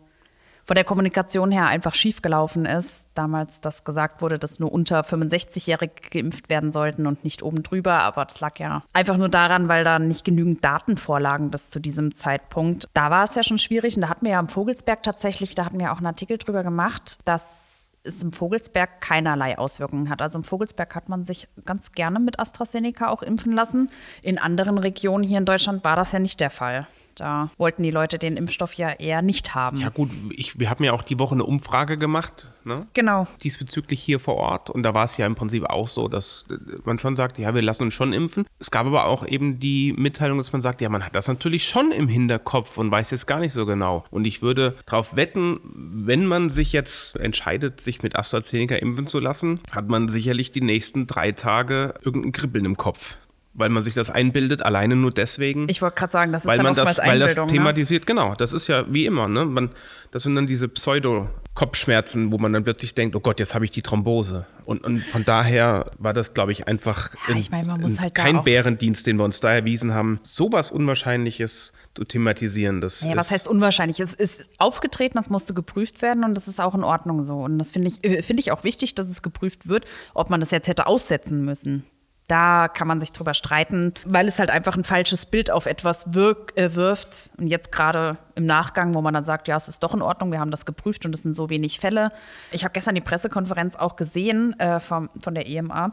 von 0.70 0.76
der 0.76 0.84
Kommunikation 0.84 1.50
her 1.50 1.66
einfach 1.66 1.96
schiefgelaufen 1.96 2.64
ist. 2.64 3.08
Damals, 3.16 3.60
dass 3.60 3.82
gesagt 3.82 4.22
wurde, 4.22 4.38
dass 4.38 4.60
nur 4.60 4.70
unter 4.70 5.00
65-Jährige 5.00 5.94
geimpft 6.12 6.48
werden 6.48 6.70
sollten 6.70 7.08
und 7.08 7.24
nicht 7.24 7.42
oben 7.42 7.64
drüber. 7.64 7.94
Aber 7.94 8.24
das 8.24 8.38
lag 8.38 8.56
ja 8.60 8.84
einfach 8.92 9.16
nur 9.16 9.28
daran, 9.28 9.66
weil 9.66 9.82
da 9.82 9.98
nicht 9.98 10.24
genügend 10.24 10.64
Daten 10.64 10.96
vorlagen 10.96 11.50
bis 11.50 11.70
zu 11.70 11.80
diesem 11.80 12.14
Zeitpunkt. 12.14 12.86
Da 12.94 13.10
war 13.10 13.24
es 13.24 13.34
ja 13.34 13.42
schon 13.42 13.58
schwierig. 13.58 13.96
Und 13.96 14.02
da 14.02 14.08
hatten 14.08 14.24
wir 14.24 14.30
ja 14.30 14.38
am 14.38 14.48
Vogelsberg 14.48 15.02
tatsächlich, 15.02 15.56
da 15.56 15.64
hatten 15.64 15.80
wir 15.80 15.90
auch 15.90 15.96
einen 15.96 16.06
Artikel 16.06 16.38
drüber 16.38 16.62
gemacht, 16.62 17.18
dass 17.24 17.90
es 18.04 18.22
im 18.22 18.32
Vogelsberg 18.32 19.00
keinerlei 19.00 19.58
Auswirkungen 19.58 20.08
hat. 20.08 20.22
Also 20.22 20.38
im 20.38 20.44
Vogelsberg 20.44 20.94
hat 20.94 21.08
man 21.08 21.24
sich 21.24 21.48
ganz 21.64 21.90
gerne 21.90 22.20
mit 22.20 22.38
AstraZeneca 22.38 23.08
auch 23.08 23.22
impfen 23.24 23.50
lassen. 23.50 23.90
In 24.22 24.38
anderen 24.38 24.78
Regionen 24.78 25.24
hier 25.24 25.38
in 25.38 25.46
Deutschland 25.46 25.82
war 25.82 25.96
das 25.96 26.12
ja 26.12 26.20
nicht 26.20 26.38
der 26.38 26.50
Fall. 26.50 26.86
Da 27.20 27.50
wollten 27.58 27.82
die 27.82 27.90
Leute 27.90 28.18
den 28.18 28.38
Impfstoff 28.38 28.72
ja 28.72 28.88
eher 28.92 29.20
nicht 29.20 29.54
haben. 29.54 29.76
Ja 29.76 29.90
gut, 29.90 30.10
ich, 30.30 30.58
wir 30.58 30.70
haben 30.70 30.82
ja 30.82 30.94
auch 30.94 31.02
die 31.02 31.18
Woche 31.18 31.34
eine 31.34 31.44
Umfrage 31.44 31.98
gemacht, 31.98 32.50
ne? 32.64 32.86
Genau. 32.94 33.26
diesbezüglich 33.42 34.00
hier 34.00 34.18
vor 34.18 34.36
Ort. 34.36 34.70
Und 34.70 34.84
da 34.84 34.94
war 34.94 35.04
es 35.04 35.18
ja 35.18 35.26
im 35.26 35.34
Prinzip 35.34 35.64
auch 35.64 35.86
so, 35.86 36.08
dass 36.08 36.46
äh, 36.50 36.54
man 36.84 36.98
schon 36.98 37.16
sagt, 37.16 37.38
ja, 37.38 37.54
wir 37.54 37.60
lassen 37.60 37.84
uns 37.84 37.94
schon 37.94 38.14
impfen. 38.14 38.46
Es 38.58 38.70
gab 38.70 38.86
aber 38.86 39.04
auch 39.04 39.26
eben 39.26 39.60
die 39.60 39.92
Mitteilung, 39.92 40.38
dass 40.38 40.50
man 40.54 40.62
sagt, 40.62 40.80
ja, 40.80 40.88
man 40.88 41.04
hat 41.04 41.14
das 41.14 41.28
natürlich 41.28 41.68
schon 41.68 41.92
im 41.92 42.08
Hinterkopf 42.08 42.78
und 42.78 42.90
weiß 42.90 43.10
jetzt 43.10 43.26
gar 43.26 43.38
nicht 43.38 43.52
so 43.52 43.66
genau. 43.66 44.04
Und 44.10 44.24
ich 44.24 44.40
würde 44.40 44.78
darauf 44.86 45.14
wetten, 45.14 45.60
wenn 45.74 46.24
man 46.24 46.48
sich 46.48 46.72
jetzt 46.72 47.16
entscheidet, 47.16 47.82
sich 47.82 48.02
mit 48.02 48.16
AstraZeneca 48.16 48.76
impfen 48.76 49.06
zu 49.06 49.20
lassen, 49.20 49.60
hat 49.70 49.88
man 49.88 50.08
sicherlich 50.08 50.52
die 50.52 50.62
nächsten 50.62 51.06
drei 51.06 51.32
Tage 51.32 51.94
irgendein 52.02 52.32
Kribbeln 52.32 52.64
im 52.64 52.78
Kopf. 52.78 53.18
Weil 53.52 53.68
man 53.68 53.82
sich 53.82 53.94
das 53.94 54.10
einbildet, 54.10 54.62
alleine 54.62 54.94
nur 54.94 55.10
deswegen 55.10 55.68
Ich 55.68 55.82
wollte 55.82 55.96
gerade 55.96 56.12
sagen, 56.12 56.30
das 56.32 56.44
ist 56.44 56.48
weil 56.48 56.58
dann 56.58 56.66
man 56.66 56.74
das, 56.76 56.98
weil 56.98 57.18
das 57.18 57.30
Einbildung. 57.30 57.46
ne? 57.46 57.52
thematisiert, 57.52 58.06
genau. 58.06 58.34
Das 58.36 58.52
ist 58.52 58.68
ja 58.68 58.84
wie 58.92 59.06
immer, 59.06 59.26
ne? 59.26 59.44
Man, 59.44 59.70
das 60.12 60.22
sind 60.22 60.36
dann 60.36 60.46
diese 60.46 60.68
Pseudo-Kopfschmerzen, 60.68 62.30
wo 62.32 62.38
man 62.38 62.52
dann 62.52 62.64
plötzlich 62.64 62.94
denkt, 62.94 63.16
oh 63.16 63.20
Gott, 63.20 63.38
jetzt 63.40 63.54
habe 63.54 63.64
ich 63.64 63.70
die 63.70 63.82
Thrombose. 63.82 64.46
Und, 64.64 64.84
und 64.84 65.02
von 65.02 65.24
daher 65.24 65.90
war 65.98 66.12
das, 66.12 66.32
glaube 66.32 66.52
ich, 66.52 66.68
einfach 66.68 67.10
Ja, 67.28 67.34
ich 67.34 67.50
meine, 67.50 67.66
man 67.66 67.80
muss 67.80 67.96
ein- 67.98 68.02
halt 68.04 68.14
kein 68.14 68.42
Bärendienst, 68.44 69.06
den 69.06 69.16
wir 69.18 69.24
uns 69.24 69.40
da 69.40 69.52
erwiesen 69.52 69.94
haben, 69.94 70.20
sowas 70.22 70.70
Unwahrscheinliches 70.70 71.72
zu 71.96 72.04
thematisieren. 72.04 72.80
Das 72.80 73.00
Ja, 73.00 73.16
was 73.16 73.30
heißt 73.32 73.48
unwahrscheinlich? 73.48 73.98
Es 74.00 74.14
ist 74.14 74.44
aufgetreten, 74.58 75.16
das 75.16 75.28
musste 75.28 75.54
geprüft 75.54 76.02
werden 76.02 76.22
und 76.24 76.34
das 76.36 76.46
ist 76.46 76.60
auch 76.60 76.74
in 76.74 76.84
Ordnung 76.84 77.24
so. 77.24 77.38
Und 77.40 77.58
das 77.58 77.72
finde 77.72 77.88
ich, 77.88 78.04
äh, 78.04 78.22
finde 78.22 78.40
ich 78.42 78.52
auch 78.52 78.62
wichtig, 78.64 78.94
dass 78.94 79.08
es 79.08 79.22
geprüft 79.22 79.68
wird, 79.68 79.86
ob 80.14 80.30
man 80.30 80.38
das 80.40 80.52
jetzt 80.52 80.68
hätte 80.68 80.86
aussetzen 80.86 81.44
müssen. 81.44 81.84
Da 82.30 82.68
kann 82.68 82.86
man 82.86 83.00
sich 83.00 83.10
drüber 83.10 83.34
streiten, 83.34 83.92
weil 84.04 84.28
es 84.28 84.38
halt 84.38 84.50
einfach 84.50 84.76
ein 84.76 84.84
falsches 84.84 85.26
Bild 85.26 85.50
auf 85.50 85.66
etwas 85.66 86.14
wirk, 86.14 86.56
äh, 86.56 86.76
wirft. 86.76 87.30
Und 87.38 87.48
jetzt 87.48 87.72
gerade 87.72 88.18
im 88.36 88.46
Nachgang, 88.46 88.94
wo 88.94 89.00
man 89.00 89.12
dann 89.12 89.24
sagt, 89.24 89.48
ja, 89.48 89.56
es 89.56 89.66
ist 89.66 89.82
doch 89.82 89.94
in 89.94 90.00
Ordnung, 90.00 90.30
wir 90.30 90.38
haben 90.38 90.52
das 90.52 90.64
geprüft 90.64 91.04
und 91.04 91.12
es 91.12 91.22
sind 91.22 91.34
so 91.34 91.50
wenig 91.50 91.80
Fälle. 91.80 92.12
Ich 92.52 92.62
habe 92.62 92.72
gestern 92.72 92.94
die 92.94 93.00
Pressekonferenz 93.00 93.74
auch 93.74 93.96
gesehen 93.96 94.56
äh, 94.60 94.78
vom, 94.78 95.10
von 95.20 95.34
der 95.34 95.48
EMA. 95.48 95.90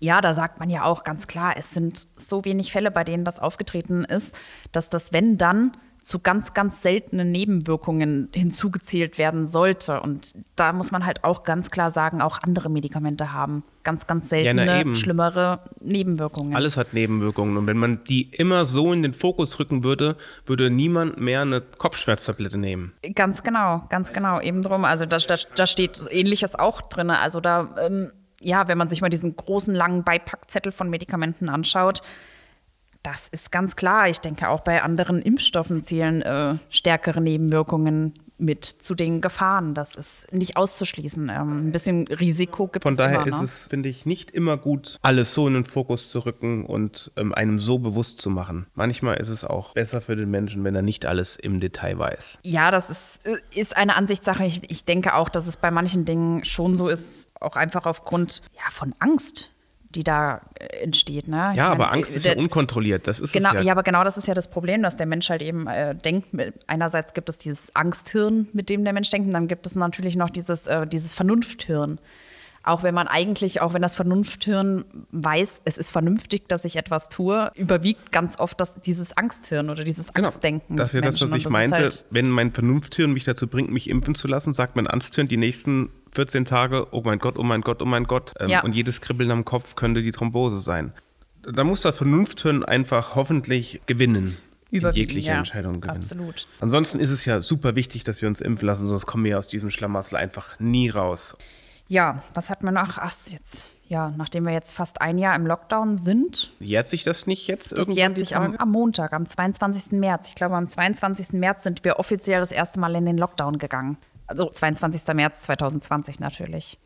Ja, 0.00 0.22
da 0.22 0.32
sagt 0.32 0.60
man 0.60 0.70
ja 0.70 0.84
auch 0.84 1.04
ganz 1.04 1.26
klar, 1.26 1.56
es 1.58 1.72
sind 1.72 1.98
so 2.16 2.46
wenig 2.46 2.72
Fälle, 2.72 2.90
bei 2.90 3.04
denen 3.04 3.26
das 3.26 3.38
aufgetreten 3.38 4.02
ist, 4.04 4.34
dass 4.72 4.88
das, 4.88 5.12
wenn 5.12 5.36
dann, 5.36 5.76
zu 6.06 6.20
ganz, 6.20 6.54
ganz 6.54 6.82
seltenen 6.82 7.32
Nebenwirkungen 7.32 8.28
hinzugezählt 8.32 9.18
werden 9.18 9.48
sollte. 9.48 10.00
Und 10.00 10.36
da 10.54 10.72
muss 10.72 10.92
man 10.92 11.04
halt 11.04 11.24
auch 11.24 11.42
ganz 11.42 11.72
klar 11.72 11.90
sagen, 11.90 12.22
auch 12.22 12.38
andere 12.44 12.70
Medikamente 12.70 13.32
haben 13.32 13.64
ganz, 13.82 14.06
ganz 14.06 14.28
seltene, 14.28 14.82
eben. 14.82 14.94
schlimmere 14.94 15.64
Nebenwirkungen. 15.80 16.54
Alles 16.54 16.76
hat 16.76 16.94
Nebenwirkungen. 16.94 17.56
Und 17.56 17.66
wenn 17.66 17.76
man 17.76 18.04
die 18.04 18.30
immer 18.30 18.66
so 18.66 18.92
in 18.92 19.02
den 19.02 19.14
Fokus 19.14 19.58
rücken 19.58 19.82
würde, 19.82 20.16
würde 20.44 20.70
niemand 20.70 21.18
mehr 21.18 21.42
eine 21.42 21.60
Kopfschmerztablette 21.60 22.56
nehmen. 22.56 22.92
Ganz 23.16 23.42
genau, 23.42 23.84
ganz 23.88 24.12
genau, 24.12 24.40
eben 24.40 24.62
drum. 24.62 24.84
Also 24.84 25.06
da, 25.06 25.18
da, 25.18 25.34
da 25.56 25.66
steht 25.66 26.00
Ähnliches 26.08 26.54
auch 26.54 26.82
drin. 26.82 27.10
Also 27.10 27.40
da, 27.40 27.74
ähm, 27.84 28.12
ja, 28.40 28.68
wenn 28.68 28.78
man 28.78 28.88
sich 28.88 29.00
mal 29.00 29.10
diesen 29.10 29.34
großen, 29.34 29.74
langen 29.74 30.04
Beipackzettel 30.04 30.70
von 30.70 30.88
Medikamenten 30.88 31.48
anschaut, 31.48 32.02
das 33.06 33.28
ist 33.28 33.52
ganz 33.52 33.76
klar. 33.76 34.08
Ich 34.08 34.18
denke, 34.18 34.48
auch 34.48 34.60
bei 34.60 34.82
anderen 34.82 35.22
Impfstoffen 35.22 35.84
zählen 35.84 36.22
äh, 36.22 36.56
stärkere 36.68 37.20
Nebenwirkungen 37.20 38.14
mit 38.36 38.64
zu 38.64 38.96
den 38.96 39.20
Gefahren. 39.20 39.74
Das 39.74 39.94
ist 39.94 40.32
nicht 40.32 40.56
auszuschließen. 40.56 41.28
Ähm, 41.28 41.68
ein 41.68 41.72
bisschen 41.72 42.08
Risiko 42.08 42.66
gibt 42.66 42.82
Von 42.82 42.92
es 42.92 42.98
daher 42.98 43.24
immer. 43.24 43.28
ist 43.28 43.38
ne? 43.38 43.44
es, 43.44 43.66
finde 43.68 43.88
ich, 43.88 44.06
nicht 44.06 44.32
immer 44.32 44.56
gut, 44.56 44.98
alles 45.02 45.34
so 45.34 45.46
in 45.46 45.54
den 45.54 45.64
Fokus 45.64 46.10
zu 46.10 46.26
rücken 46.26 46.66
und 46.66 47.12
ähm, 47.16 47.32
einem 47.32 47.60
so 47.60 47.78
bewusst 47.78 48.20
zu 48.20 48.28
machen. 48.28 48.66
Manchmal 48.74 49.18
ist 49.18 49.28
es 49.28 49.44
auch 49.44 49.72
besser 49.74 50.00
für 50.00 50.16
den 50.16 50.30
Menschen, 50.30 50.64
wenn 50.64 50.74
er 50.74 50.82
nicht 50.82 51.06
alles 51.06 51.36
im 51.36 51.60
Detail 51.60 51.98
weiß. 51.98 52.40
Ja, 52.42 52.72
das 52.72 52.90
ist, 52.90 53.22
ist 53.54 53.76
eine 53.76 53.94
Ansichtssache. 53.94 54.44
Ich, 54.44 54.68
ich 54.68 54.84
denke 54.84 55.14
auch, 55.14 55.28
dass 55.28 55.46
es 55.46 55.56
bei 55.56 55.70
manchen 55.70 56.04
Dingen 56.04 56.44
schon 56.44 56.76
so 56.76 56.88
ist, 56.88 57.30
auch 57.40 57.54
einfach 57.54 57.86
aufgrund 57.86 58.42
ja, 58.56 58.70
von 58.72 58.96
Angst, 58.98 59.52
die 59.96 60.04
da 60.04 60.42
äh, 60.60 60.66
entsteht. 60.84 61.26
Ne? 61.26 61.48
Ich 61.52 61.56
Ja, 61.56 61.64
meine, 61.70 61.74
aber 61.84 61.92
Angst 61.92 62.14
ist 62.14 62.24
der- 62.26 62.34
ja 62.34 62.38
unkontrolliert. 62.38 63.08
Das 63.08 63.18
ist 63.18 63.32
Genau, 63.32 63.54
ja. 63.54 63.60
ja, 63.62 63.72
aber 63.72 63.82
genau 63.82 64.04
das 64.04 64.16
ist 64.18 64.28
ja 64.28 64.34
das 64.34 64.48
Problem, 64.48 64.82
dass 64.82 64.96
der 64.96 65.06
Mensch 65.06 65.28
halt 65.30 65.42
eben 65.42 65.66
äh, 65.66 65.94
denkt. 65.94 66.28
Einerseits 66.68 67.14
gibt 67.14 67.28
es 67.28 67.38
dieses 67.38 67.74
Angsthirn, 67.74 68.48
mit 68.52 68.68
dem 68.68 68.84
der 68.84 68.92
Mensch 68.92 69.10
denkt, 69.10 69.26
und 69.26 69.32
dann 69.32 69.48
gibt 69.48 69.66
es 69.66 69.74
natürlich 69.74 70.14
noch 70.14 70.30
dieses, 70.30 70.66
äh, 70.66 70.86
dieses 70.86 71.14
Vernunfthirn. 71.14 71.98
Auch 72.66 72.82
wenn 72.82 72.94
man 72.94 73.06
eigentlich, 73.08 73.60
auch 73.62 73.74
wenn 73.74 73.80
das 73.82 73.94
Vernunfthirn 73.94 74.84
weiß, 75.12 75.60
es 75.64 75.78
ist 75.78 75.90
vernünftig, 75.92 76.48
dass 76.48 76.64
ich 76.64 76.74
etwas 76.76 77.08
tue, 77.08 77.50
überwiegt 77.54 78.10
ganz 78.12 78.38
oft 78.40 78.60
das, 78.60 78.74
dieses 78.80 79.16
Angsthirn 79.16 79.70
oder 79.70 79.84
dieses 79.84 80.12
Genau. 80.12 80.26
Angstdenken. 80.28 80.76
Das 80.76 80.88
ist 80.88 80.94
ja 80.96 81.00
das, 81.00 81.20
was 81.20 81.32
ich 81.34 81.46
Und 81.46 81.52
meinte. 81.52 81.76
halt- 81.76 82.04
Wenn 82.10 82.28
mein 82.28 82.52
Vernunfthirn 82.52 83.12
mich 83.12 83.22
dazu 83.24 83.46
bringt, 83.46 83.70
mich 83.70 83.88
impfen 83.88 84.14
zu 84.16 84.26
lassen, 84.28 84.52
sagt 84.52 84.74
mein 84.76 84.86
Angsthirn 84.88 85.28
die 85.28 85.36
nächsten 85.36 85.90
14 86.12 86.44
Tage, 86.44 86.88
oh 86.92 87.02
mein 87.04 87.18
Gott, 87.20 87.38
oh 87.38 87.42
mein 87.44 87.60
Gott, 87.60 87.80
oh 87.82 87.86
mein 87.86 88.04
Gott. 88.04 88.32
Ähm, 88.40 88.48
Ja. 88.48 88.62
Und 88.64 88.72
jedes 88.74 89.00
Kribbeln 89.00 89.30
am 89.30 89.44
Kopf 89.44 89.76
könnte 89.76 90.02
die 90.02 90.10
Thrombose 90.12 90.58
sein. 90.58 90.92
Da 91.42 91.62
muss 91.62 91.82
das 91.82 91.96
Vernunfthirn 91.96 92.64
einfach 92.64 93.14
hoffentlich 93.14 93.80
gewinnen. 93.86 94.36
Überwiegen, 94.72 95.08
jegliche 95.08 95.28
ja, 95.30 95.38
Entscheidung 95.38 95.80
gewinnen. 95.80 95.98
Absolut. 95.98 96.48
Ansonsten 96.60 96.98
ist 96.98 97.10
es 97.10 97.24
ja 97.24 97.40
super 97.40 97.76
wichtig, 97.76 98.02
dass 98.02 98.20
wir 98.20 98.28
uns 98.28 98.40
impfen 98.40 98.66
lassen, 98.66 98.88
sonst 98.88 99.06
kommen 99.06 99.22
wir 99.22 99.30
ja 99.32 99.38
aus 99.38 99.46
diesem 99.46 99.70
Schlamassel 99.70 100.16
einfach 100.16 100.58
nie 100.58 100.90
raus. 100.90 101.36
Ja, 101.88 102.22
was 102.34 102.50
hat 102.50 102.62
man 102.62 102.74
noch? 102.74 102.98
Ach, 102.98 103.12
jetzt, 103.28 103.70
ja, 103.88 104.12
nachdem 104.16 104.44
wir 104.44 104.52
jetzt 104.52 104.72
fast 104.72 105.00
ein 105.00 105.18
Jahr 105.18 105.36
im 105.36 105.46
Lockdown 105.46 105.96
sind, 105.96 106.52
Jährt 106.58 106.88
sich 106.88 107.04
das 107.04 107.26
nicht 107.26 107.46
jetzt 107.46 107.72
das 107.72 107.78
irgendwann 107.78 107.96
jährt 107.96 108.18
sich 108.18 108.36
am, 108.36 108.56
am 108.56 108.70
Montag, 108.70 109.12
am 109.12 109.26
22. 109.26 109.92
März. 109.92 110.28
Ich 110.28 110.34
glaube, 110.34 110.56
am 110.56 110.66
22. 110.66 111.32
März 111.34 111.62
sind 111.62 111.84
wir 111.84 111.98
offiziell 111.98 112.40
das 112.40 112.52
erste 112.52 112.80
Mal 112.80 112.94
in 112.96 113.06
den 113.06 113.18
Lockdown 113.18 113.58
gegangen. 113.58 113.98
Also 114.26 114.50
22. 114.50 115.14
März 115.14 115.42
2020 115.42 116.18
natürlich. 116.18 116.78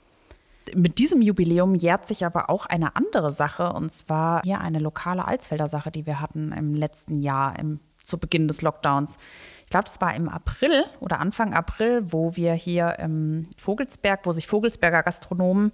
Mit 0.74 0.98
diesem 0.98 1.22
Jubiläum 1.22 1.74
jährt 1.74 2.06
sich 2.06 2.24
aber 2.24 2.50
auch 2.50 2.66
eine 2.66 2.94
andere 2.94 3.32
Sache, 3.32 3.72
und 3.72 3.92
zwar 3.92 4.42
hier 4.42 4.60
eine 4.60 4.78
lokale 4.78 5.26
Alsfelder 5.26 5.68
Sache, 5.68 5.90
die 5.90 6.04
wir 6.04 6.20
hatten 6.20 6.52
im 6.52 6.74
letzten 6.74 7.18
Jahr, 7.18 7.58
im, 7.58 7.80
zu 8.04 8.18
Beginn 8.18 8.46
des 8.46 8.60
Lockdowns. 8.60 9.16
Ich 9.70 9.72
glaube, 9.72 9.85
das 9.85 10.00
war 10.00 10.16
im 10.16 10.28
April 10.28 10.85
oder 10.98 11.20
Anfang 11.20 11.54
April, 11.54 12.02
wo 12.09 12.35
wir 12.35 12.54
hier 12.54 12.98
im 12.98 13.46
Vogelsberg, 13.56 14.26
wo 14.26 14.33
sich 14.33 14.48
Vogelsberger 14.48 15.04
Gastronomen 15.04 15.70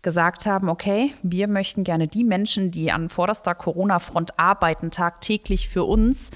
gesagt 0.00 0.46
haben, 0.46 0.68
okay, 0.68 1.12
wir 1.24 1.48
möchten 1.48 1.82
gerne 1.82 2.06
die 2.06 2.22
Menschen, 2.22 2.70
die 2.70 2.92
an 2.92 3.08
vorderster 3.08 3.56
Corona-Front 3.56 4.38
arbeiten, 4.38 4.92
tagtäglich 4.92 5.68
für 5.68 5.82
uns, 5.82 6.30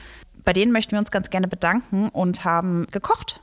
bei 0.45 0.53
denen 0.53 0.73
möchten 0.73 0.93
wir 0.93 0.99
uns 0.99 1.13
ganz 1.13 1.31
gerne 1.31 1.47
bedanken 1.47 2.09
und 2.09 2.45
haben 2.45 2.89
gekocht. 2.91 3.41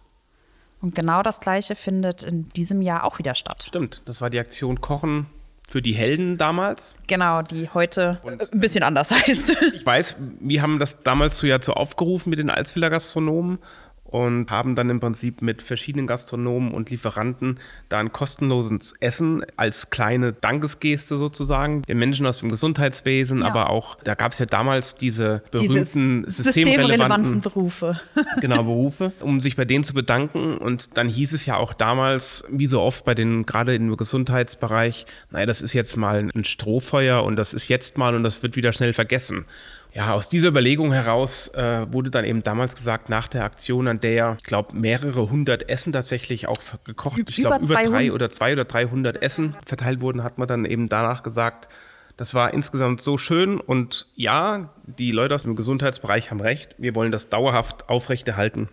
Und 0.81 0.93
genau 0.93 1.23
das 1.23 1.39
Gleiche 1.39 1.75
findet 1.75 2.23
in 2.23 2.49
diesem 2.49 2.81
Jahr 2.81 3.05
auch 3.05 3.17
wieder 3.17 3.33
statt. 3.33 3.63
Stimmt, 3.65 4.01
das 4.03 4.19
war 4.19 4.29
die 4.29 4.39
Aktion 4.39 4.81
Kochen 4.81 5.27
für 5.67 5.81
die 5.81 5.93
Helden 5.93 6.37
damals. 6.37 6.97
Genau, 7.07 7.41
die 7.41 7.69
heute 7.69 8.19
äh, 8.25 8.45
ein 8.51 8.59
bisschen 8.59 8.83
anders 8.83 9.11
heißt. 9.27 9.55
Ich 9.73 9.85
weiß, 9.85 10.15
wir 10.39 10.61
haben 10.61 10.79
das 10.79 11.03
damals 11.03 11.37
so 11.37 11.47
ja 11.47 11.61
so 11.61 11.73
aufgerufen 11.73 12.29
mit 12.29 12.39
den 12.39 12.49
Alsfelder 12.49 12.89
Gastronomen 12.89 13.59
und 14.13 14.51
haben 14.51 14.75
dann 14.75 14.91
im 14.91 14.99
Prinzip 14.99 15.41
mit 15.41 15.63
verschiedenen 15.63 16.05
Gastronomen 16.05 16.71
und 16.71 16.91
Lieferanten 16.91 17.59
da 17.89 17.97
ein 17.97 18.11
kostenloses 18.11 18.93
Essen 18.99 19.43
als 19.55 19.89
kleine 19.89 20.33
Dankesgeste 20.33 21.17
sozusagen 21.17 21.81
den 21.81 21.97
Menschen 21.97 22.27
aus 22.27 22.37
dem 22.37 22.49
Gesundheitswesen, 22.49 23.39
Ja. 23.39 23.47
aber 23.47 23.71
auch, 23.71 23.95
da 24.03 24.13
gab 24.13 24.33
es 24.33 24.37
ja 24.37 24.45
damals 24.45 24.93
diese 24.93 25.41
berühmten 25.49 26.25
systemrelevanten 26.29 26.43
systemrelevanten 26.43 27.41
Berufe. 27.41 27.99
genau, 28.41 28.63
Berufe, 28.63 29.13
um 29.19 29.39
sich 29.39 29.55
bei 29.55 29.65
denen 29.65 29.83
zu 29.83 29.95
bedanken. 29.95 30.57
Und 30.59 30.95
dann 30.95 31.07
hieß 31.07 31.33
es 31.33 31.47
ja 31.47 31.57
auch 31.57 31.73
damals, 31.73 32.45
wie 32.51 32.67
so 32.67 32.81
oft 32.81 33.05
bei 33.05 33.15
den, 33.15 33.47
gerade 33.47 33.73
im 33.73 33.97
Gesundheitsbereich, 33.97 35.07
naja, 35.31 35.47
das 35.47 35.63
ist 35.63 35.73
jetzt 35.73 35.97
mal 35.97 36.29
ein 36.35 36.45
Strohfeuer 36.45 37.23
und 37.23 37.35
das 37.35 37.55
ist 37.55 37.67
jetzt 37.67 37.97
mal 37.97 38.13
und 38.13 38.21
das 38.21 38.43
wird 38.43 38.55
wieder 38.55 38.73
schnell 38.73 38.93
vergessen. 38.93 39.45
Ja, 39.93 40.13
aus 40.13 40.27
dieser 40.27 40.49
Überlegung 40.49 40.91
heraus 40.91 41.49
äh, 41.49 41.85
wurde 41.91 42.09
dann 42.09 42.25
eben 42.25 42.41
damals 42.41 42.75
gesagt, 42.75 43.09
nach 43.09 43.27
der 43.27 43.43
Aktion, 43.43 43.87
an 43.87 43.99
der 43.99 44.13
ja, 44.13 44.37
ich 44.39 44.43
glaube, 44.43 44.75
mehrere 44.75 45.29
hundert 45.29 45.69
Essen 45.69 45.93
tatsächlich 45.93 46.47
auch 46.47 46.57
gekocht, 46.83 47.19
ich 47.29 47.35
glaube, 47.35 47.63
über 47.63 47.75
drei 47.75 47.85
200 47.85 48.11
oder 48.11 48.31
zwei 48.31 48.53
oder 48.53 48.65
300 48.65 49.21
Essen 49.21 49.55
verteilt 49.65 50.01
wurden, 50.01 50.23
hat 50.23 50.39
man 50.39 50.47
dann 50.47 50.65
eben 50.65 50.89
danach 50.89 51.21
gesagt, 51.21 51.69
das 52.17 52.33
war 52.33 52.53
insgesamt 52.53 53.01
so 53.01 53.17
schön 53.17 53.59
und 53.59 54.07
ja, 54.15 54.73
die 54.85 55.11
Leute 55.11 55.35
aus 55.35 55.43
dem 55.43 55.55
Gesundheitsbereich 55.55 56.31
haben 56.31 56.41
recht. 56.41 56.75
Wir 56.79 56.95
wollen 56.95 57.11
das 57.11 57.29
dauerhaft 57.29 57.89
aufrechterhalten. 57.89 58.69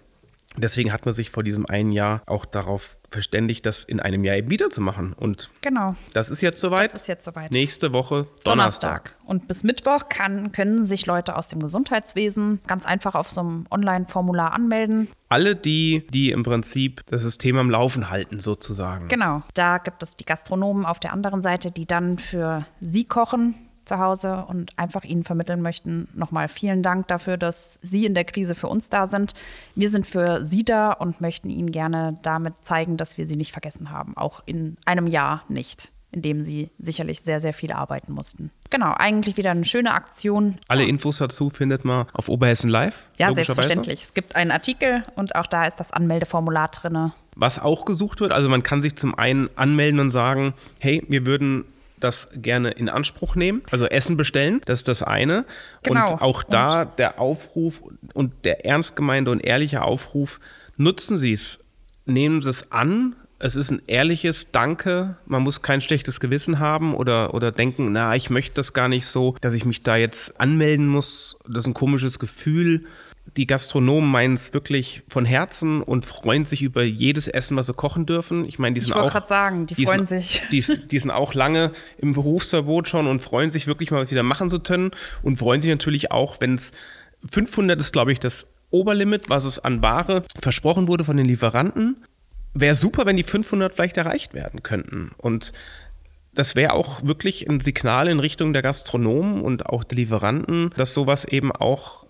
Deswegen 0.56 0.92
hat 0.92 1.06
man 1.06 1.14
sich 1.14 1.30
vor 1.30 1.42
diesem 1.42 1.66
einen 1.66 1.92
Jahr 1.92 2.22
auch 2.26 2.44
darauf 2.44 2.96
verständigt, 3.08 3.66
das 3.66 3.84
in 3.84 4.00
einem 4.00 4.24
Jahr 4.24 4.36
eben 4.36 4.50
wieder 4.50 4.70
zu 4.70 4.80
machen. 4.80 5.12
Und 5.12 5.50
Genau, 5.60 5.94
das 6.12 6.30
ist 6.30 6.40
jetzt 6.40 6.60
soweit. 6.60 6.92
das 6.92 7.02
ist 7.02 7.08
jetzt 7.08 7.24
soweit. 7.24 7.50
Nächste 7.52 7.92
Woche 7.92 8.26
Donnerstag. 8.44 9.04
Donnerstag. 9.04 9.16
Und 9.26 9.48
bis 9.48 9.62
Mittwoch 9.62 10.08
kann, 10.08 10.52
können 10.52 10.84
sich 10.84 11.06
Leute 11.06 11.36
aus 11.36 11.48
dem 11.48 11.60
Gesundheitswesen 11.60 12.60
ganz 12.66 12.84
einfach 12.84 13.14
auf 13.14 13.30
so 13.30 13.40
einem 13.40 13.66
Online-Formular 13.70 14.52
anmelden. 14.52 15.08
Alle 15.28 15.54
die, 15.54 16.06
die 16.10 16.30
im 16.30 16.42
Prinzip 16.42 17.02
das 17.06 17.22
System 17.22 17.56
am 17.56 17.70
Laufen 17.70 18.10
halten, 18.10 18.40
sozusagen. 18.40 19.08
Genau, 19.08 19.42
da 19.54 19.78
gibt 19.78 20.02
es 20.02 20.16
die 20.16 20.24
Gastronomen 20.24 20.84
auf 20.84 20.98
der 20.98 21.12
anderen 21.12 21.42
Seite, 21.42 21.70
die 21.70 21.86
dann 21.86 22.18
für 22.18 22.66
Sie 22.80 23.04
kochen 23.04 23.54
zu 23.90 23.98
Hause 23.98 24.44
und 24.46 24.72
einfach 24.79 25.03
Ihnen 25.03 25.24
vermitteln 25.24 25.62
möchten. 25.62 26.09
Nochmal 26.14 26.46
vielen 26.46 26.85
Dank 26.85 27.09
dafür, 27.09 27.37
dass 27.37 27.81
Sie 27.83 28.07
in 28.07 28.14
der 28.14 28.24
Krise 28.24 28.55
für 28.55 28.68
uns 28.68 28.88
da 28.88 29.07
sind. 29.07 29.35
Wir 29.74 29.88
sind 29.88 30.07
für 30.07 30.44
Sie 30.44 30.64
da 30.64 30.92
und 30.92 31.20
möchten 31.20 31.50
Ihnen 31.50 31.72
gerne 31.72 32.16
damit 32.22 32.55
zeigen, 32.62 32.96
dass 32.96 33.18
wir 33.18 33.26
Sie 33.26 33.35
nicht 33.35 33.50
vergessen 33.50 33.90
haben, 33.90 34.16
auch 34.16 34.42
in 34.46 34.76
einem 34.87 35.09
Jahr 35.09 35.42
nicht, 35.48 35.90
in 36.12 36.22
dem 36.22 36.44
Sie 36.44 36.70
sicherlich 36.79 37.22
sehr, 37.22 37.40
sehr 37.40 37.53
viel 37.53 37.72
arbeiten 37.72 38.12
mussten. 38.12 38.53
Genau, 38.70 38.94
eigentlich 38.96 39.37
wieder 39.37 39.50
eine 39.50 39.64
schöne 39.64 39.92
Aktion. 39.92 40.59
Alle 40.68 40.85
Infos 40.85 41.18
dazu 41.18 41.50
findet 41.50 41.85
man 41.85 42.07
auf 42.12 42.29
Oberhessen 42.29 42.70
Live. 42.70 43.09
Ja, 43.18 43.35
selbstverständlich. 43.35 44.05
Es 44.05 44.14
gibt 44.14 44.37
einen 44.37 44.53
Artikel 44.53 45.03
und 45.16 45.35
auch 45.35 45.46
da 45.48 45.64
ist 45.64 45.81
das 45.81 45.92
Anmeldeformular 45.92 46.68
drin. 46.68 47.11
Was 47.35 47.59
auch 47.59 47.85
gesucht 47.87 48.20
wird, 48.20 48.31
also 48.31 48.48
man 48.48 48.62
kann 48.62 48.83
sich 48.83 48.94
zum 48.94 49.16
einen 49.16 49.50
anmelden 49.57 49.98
und 49.98 50.11
sagen, 50.11 50.55
hey, 50.79 51.05
wir 51.09 51.26
würden 51.26 51.64
das 52.00 52.28
gerne 52.34 52.70
in 52.70 52.88
Anspruch 52.88 53.34
nehmen, 53.34 53.62
also 53.70 53.86
Essen 53.86 54.16
bestellen, 54.16 54.60
das 54.64 54.80
ist 54.80 54.88
das 54.88 55.02
eine. 55.02 55.44
Genau. 55.82 56.12
Und 56.12 56.22
auch 56.22 56.42
da 56.42 56.84
der 56.84 57.20
Aufruf 57.20 57.82
und 58.14 58.44
der 58.44 58.64
ernst 58.64 58.96
gemeinte 58.96 59.30
und 59.30 59.40
ehrliche 59.40 59.82
Aufruf, 59.82 60.40
nutzen 60.76 61.18
Sie 61.18 61.32
es, 61.32 61.60
nehmen 62.06 62.42
Sie 62.42 62.50
es 62.50 62.72
an. 62.72 63.16
Es 63.42 63.56
ist 63.56 63.70
ein 63.70 63.80
ehrliches 63.86 64.50
Danke. 64.50 65.16
Man 65.24 65.42
muss 65.42 65.62
kein 65.62 65.80
schlechtes 65.80 66.20
Gewissen 66.20 66.58
haben 66.58 66.94
oder, 66.94 67.32
oder 67.32 67.52
denken, 67.52 67.90
na, 67.92 68.14
ich 68.14 68.28
möchte 68.28 68.54
das 68.56 68.74
gar 68.74 68.88
nicht 68.88 69.06
so, 69.06 69.34
dass 69.40 69.54
ich 69.54 69.64
mich 69.64 69.82
da 69.82 69.96
jetzt 69.96 70.38
anmelden 70.38 70.86
muss. 70.86 71.38
Das 71.48 71.64
ist 71.64 71.68
ein 71.68 71.74
komisches 71.74 72.18
Gefühl. 72.18 72.84
Die 73.37 73.46
Gastronomen 73.46 74.11
meinen 74.11 74.35
es 74.35 74.52
wirklich 74.52 75.02
von 75.06 75.24
Herzen 75.24 75.83
und 75.83 76.04
freuen 76.04 76.46
sich 76.46 76.62
über 76.62 76.83
jedes 76.83 77.28
Essen, 77.28 77.56
was 77.56 77.66
sie 77.66 77.74
kochen 77.74 78.04
dürfen. 78.04 78.44
Ich 78.44 78.59
meine, 78.59 78.74
die 78.74 78.80
sind 78.80 78.94
wollte 78.94 79.09
auch. 79.09 79.12
grad 79.12 79.28
sagen, 79.28 79.66
die 79.66 79.87
freuen 79.87 80.04
sind, 80.04 80.20
sich. 80.20 80.42
Die, 80.50 80.87
die 80.88 80.98
sind 80.98 81.12
auch 81.12 81.35
lange 81.35 81.72
im 81.98 82.12
Berufsverbot 82.12 82.88
schon 82.88 83.06
und 83.06 83.20
freuen 83.20 83.50
sich 83.50 83.66
wirklich 83.66 83.90
mal 83.90 84.02
was 84.02 84.11
wieder 84.11 84.24
machen 84.24 84.50
zu 84.50 84.59
können 84.59 84.90
und 85.22 85.37
freuen 85.37 85.62
sich 85.62 85.70
natürlich 85.70 86.11
auch, 86.11 86.40
wenn 86.40 86.54
es 86.54 86.72
500 87.30 87.78
ist, 87.78 87.92
glaube 87.92 88.12
ich, 88.12 88.18
das 88.18 88.46
Oberlimit, 88.70 89.28
was 89.28 89.44
es 89.44 89.59
an 89.59 89.83
Ware 89.83 90.24
versprochen 90.38 90.88
wurde 90.88 91.04
von 91.04 91.16
den 91.16 91.26
Lieferanten. 91.26 92.04
Wäre 92.54 92.74
super, 92.74 93.06
wenn 93.06 93.16
die 93.16 93.22
500 93.22 93.74
vielleicht 93.74 93.96
erreicht 93.96 94.35
werden 94.35 94.62
könnten. 94.62 95.12
Und 95.18 95.52
das 96.33 96.56
wäre 96.56 96.72
auch 96.72 97.02
wirklich 97.02 97.48
ein 97.48 97.61
Signal 97.61 98.09
in 98.09 98.20
Richtung 98.20 98.52
der 98.52 98.62
Gastronomen 98.62 99.40
und 99.42 99.66
auch 99.66 99.85
der 99.85 99.96
Lieferanten, 99.96 100.70
dass 100.76 100.94
sowas 100.94 101.24
eben 101.24 101.52
auch 101.52 102.06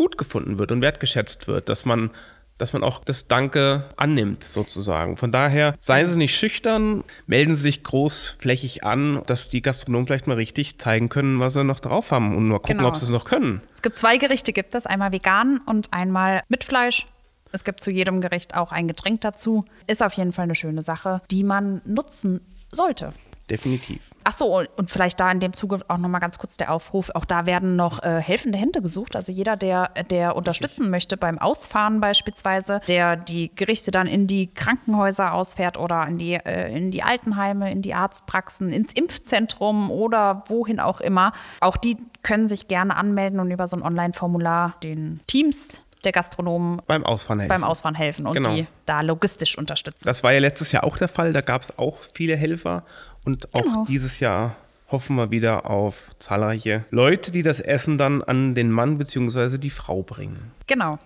gut 0.00 0.16
gefunden 0.16 0.58
wird 0.58 0.72
und 0.72 0.80
wertgeschätzt 0.80 1.46
wird, 1.46 1.68
dass 1.68 1.84
man, 1.84 2.08
dass 2.56 2.72
man 2.72 2.82
auch 2.82 3.04
das 3.04 3.26
Danke 3.28 3.84
annimmt, 3.98 4.42
sozusagen. 4.44 5.18
Von 5.18 5.30
daher, 5.30 5.74
seien 5.78 6.06
Sie 6.08 6.16
nicht 6.16 6.34
schüchtern, 6.34 7.04
melden 7.26 7.54
Sie 7.54 7.60
sich 7.60 7.84
großflächig 7.84 8.82
an, 8.82 9.20
dass 9.26 9.50
die 9.50 9.60
Gastronomen 9.60 10.06
vielleicht 10.06 10.26
mal 10.26 10.36
richtig 10.36 10.78
zeigen 10.78 11.10
können, 11.10 11.38
was 11.38 11.52
sie 11.52 11.64
noch 11.64 11.80
drauf 11.80 12.12
haben 12.12 12.34
und 12.34 12.46
mal 12.46 12.56
gucken, 12.60 12.78
Genau. 12.78 12.88
ob 12.88 12.96
sie 12.96 13.04
es 13.04 13.10
noch 13.10 13.26
können. 13.26 13.60
Es 13.74 13.82
gibt 13.82 13.98
zwei 13.98 14.16
Gerichte, 14.16 14.54
gibt 14.54 14.74
es. 14.74 14.86
Einmal 14.86 15.12
vegan 15.12 15.60
und 15.66 15.92
einmal 15.92 16.40
mit 16.48 16.64
Fleisch. 16.64 17.06
Es 17.52 17.62
gibt 17.64 17.82
zu 17.82 17.90
jedem 17.90 18.22
Gericht 18.22 18.54
auch 18.54 18.72
ein 18.72 18.88
Getränk 18.88 19.20
dazu. 19.20 19.66
Ist 19.86 20.02
auf 20.02 20.14
jeden 20.14 20.32
Fall 20.32 20.44
eine 20.44 20.54
schöne 20.54 20.82
Sache, 20.82 21.20
die 21.30 21.44
man 21.44 21.82
nutzen 21.84 22.40
sollte. 22.72 23.12
Definitiv. 23.50 24.10
Ach 24.24 24.32
so, 24.32 24.58
und- 24.76 24.90
vielleicht 24.90 25.18
da 25.18 25.30
in 25.30 25.40
dem 25.40 25.54
Zuge 25.54 25.80
auch 25.88 25.98
noch 25.98 26.08
mal 26.08 26.20
ganz 26.20 26.38
kurz 26.38 26.56
der 26.56 26.72
Aufruf. 26.72 27.10
Auch 27.14 27.24
da 27.24 27.46
werden 27.46 27.74
noch 27.76 28.02
äh, 28.02 28.20
helfende 28.20 28.56
Hände 28.56 28.80
gesucht. 28.80 29.16
Also 29.16 29.32
jeder, 29.32 29.56
der, 29.56 29.88
der 30.10 30.36
unterstützen 30.36 30.88
möchte 30.90 31.16
beim 31.16 31.38
Ausfahren 31.38 32.00
beispielsweise, 32.00 32.80
der 32.86 33.16
die 33.16 33.50
Gerichte 33.54 33.90
dann 33.90 34.06
in 34.06 34.26
die 34.28 34.46
Krankenhäuser 34.54 35.34
ausfährt 35.34 35.78
oder 35.78 36.06
in 36.06 36.18
die, 36.18 36.34
äh, 36.34 36.74
in 36.76 36.90
die 36.92 37.02
Altenheime, 37.02 37.70
in 37.72 37.82
die 37.82 37.94
Arztpraxen, 37.94 38.70
ins 38.70 38.92
Impfzentrum 38.92 39.90
oder 39.90 40.44
wohin 40.48 40.78
auch 40.78 41.00
immer. 41.00 41.32
Auch 41.60 41.76
die 41.76 41.96
können 42.22 42.46
sich 42.48 42.68
gerne 42.68 42.96
anmelden 42.96 43.40
und 43.40 43.50
über 43.50 43.66
so 43.66 43.76
ein 43.76 43.82
Online-Formular 43.82 44.76
den 44.82 45.20
Teams 45.26 45.82
der 46.04 46.12
Gastronomen 46.12 46.80
Beim 46.86 47.04
Ausfahren 47.04 47.40
helfen. 47.40 47.48
beim 47.50 47.64
Ausfahren 47.64 47.94
helfen 47.94 48.26
und 48.26 48.34
Genau. 48.34 48.54
die 48.54 48.66
da 48.86 49.00
logistisch 49.02 49.56
unterstützen. 49.58 50.06
Das 50.06 50.22
war 50.22 50.32
ja 50.32 50.38
letztes 50.40 50.72
Jahr 50.72 50.84
auch 50.84 50.96
der 50.96 51.08
Fall. 51.08 51.32
Da 51.32 51.40
gab 51.40 51.62
es 51.62 51.78
auch 51.78 51.98
viele 52.14 52.36
Helfer. 52.36 52.84
Und 53.24 53.54
auch 53.54 53.62
Genau. 53.62 53.84
dieses 53.86 54.18
Jahr 54.20 54.56
hoffen 54.90 55.16
wir 55.16 55.30
wieder 55.30 55.68
auf 55.70 56.10
zahlreiche 56.18 56.84
Leute, 56.90 57.30
die 57.32 57.42
das 57.42 57.60
Essen 57.60 57.98
dann 57.98 58.22
an 58.22 58.54
den 58.54 58.70
Mann 58.70 58.98
bzw. 58.98 59.58
die 59.58 59.70
Frau 59.70 60.02
bringen. 60.02 60.52
Genau. 60.66 60.98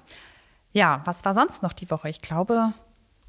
Ja, 0.72 1.02
was 1.04 1.24
war 1.24 1.34
sonst 1.34 1.62
noch 1.62 1.72
die 1.72 1.90
Woche? 1.90 2.08
Ich 2.08 2.20
glaube, 2.22 2.72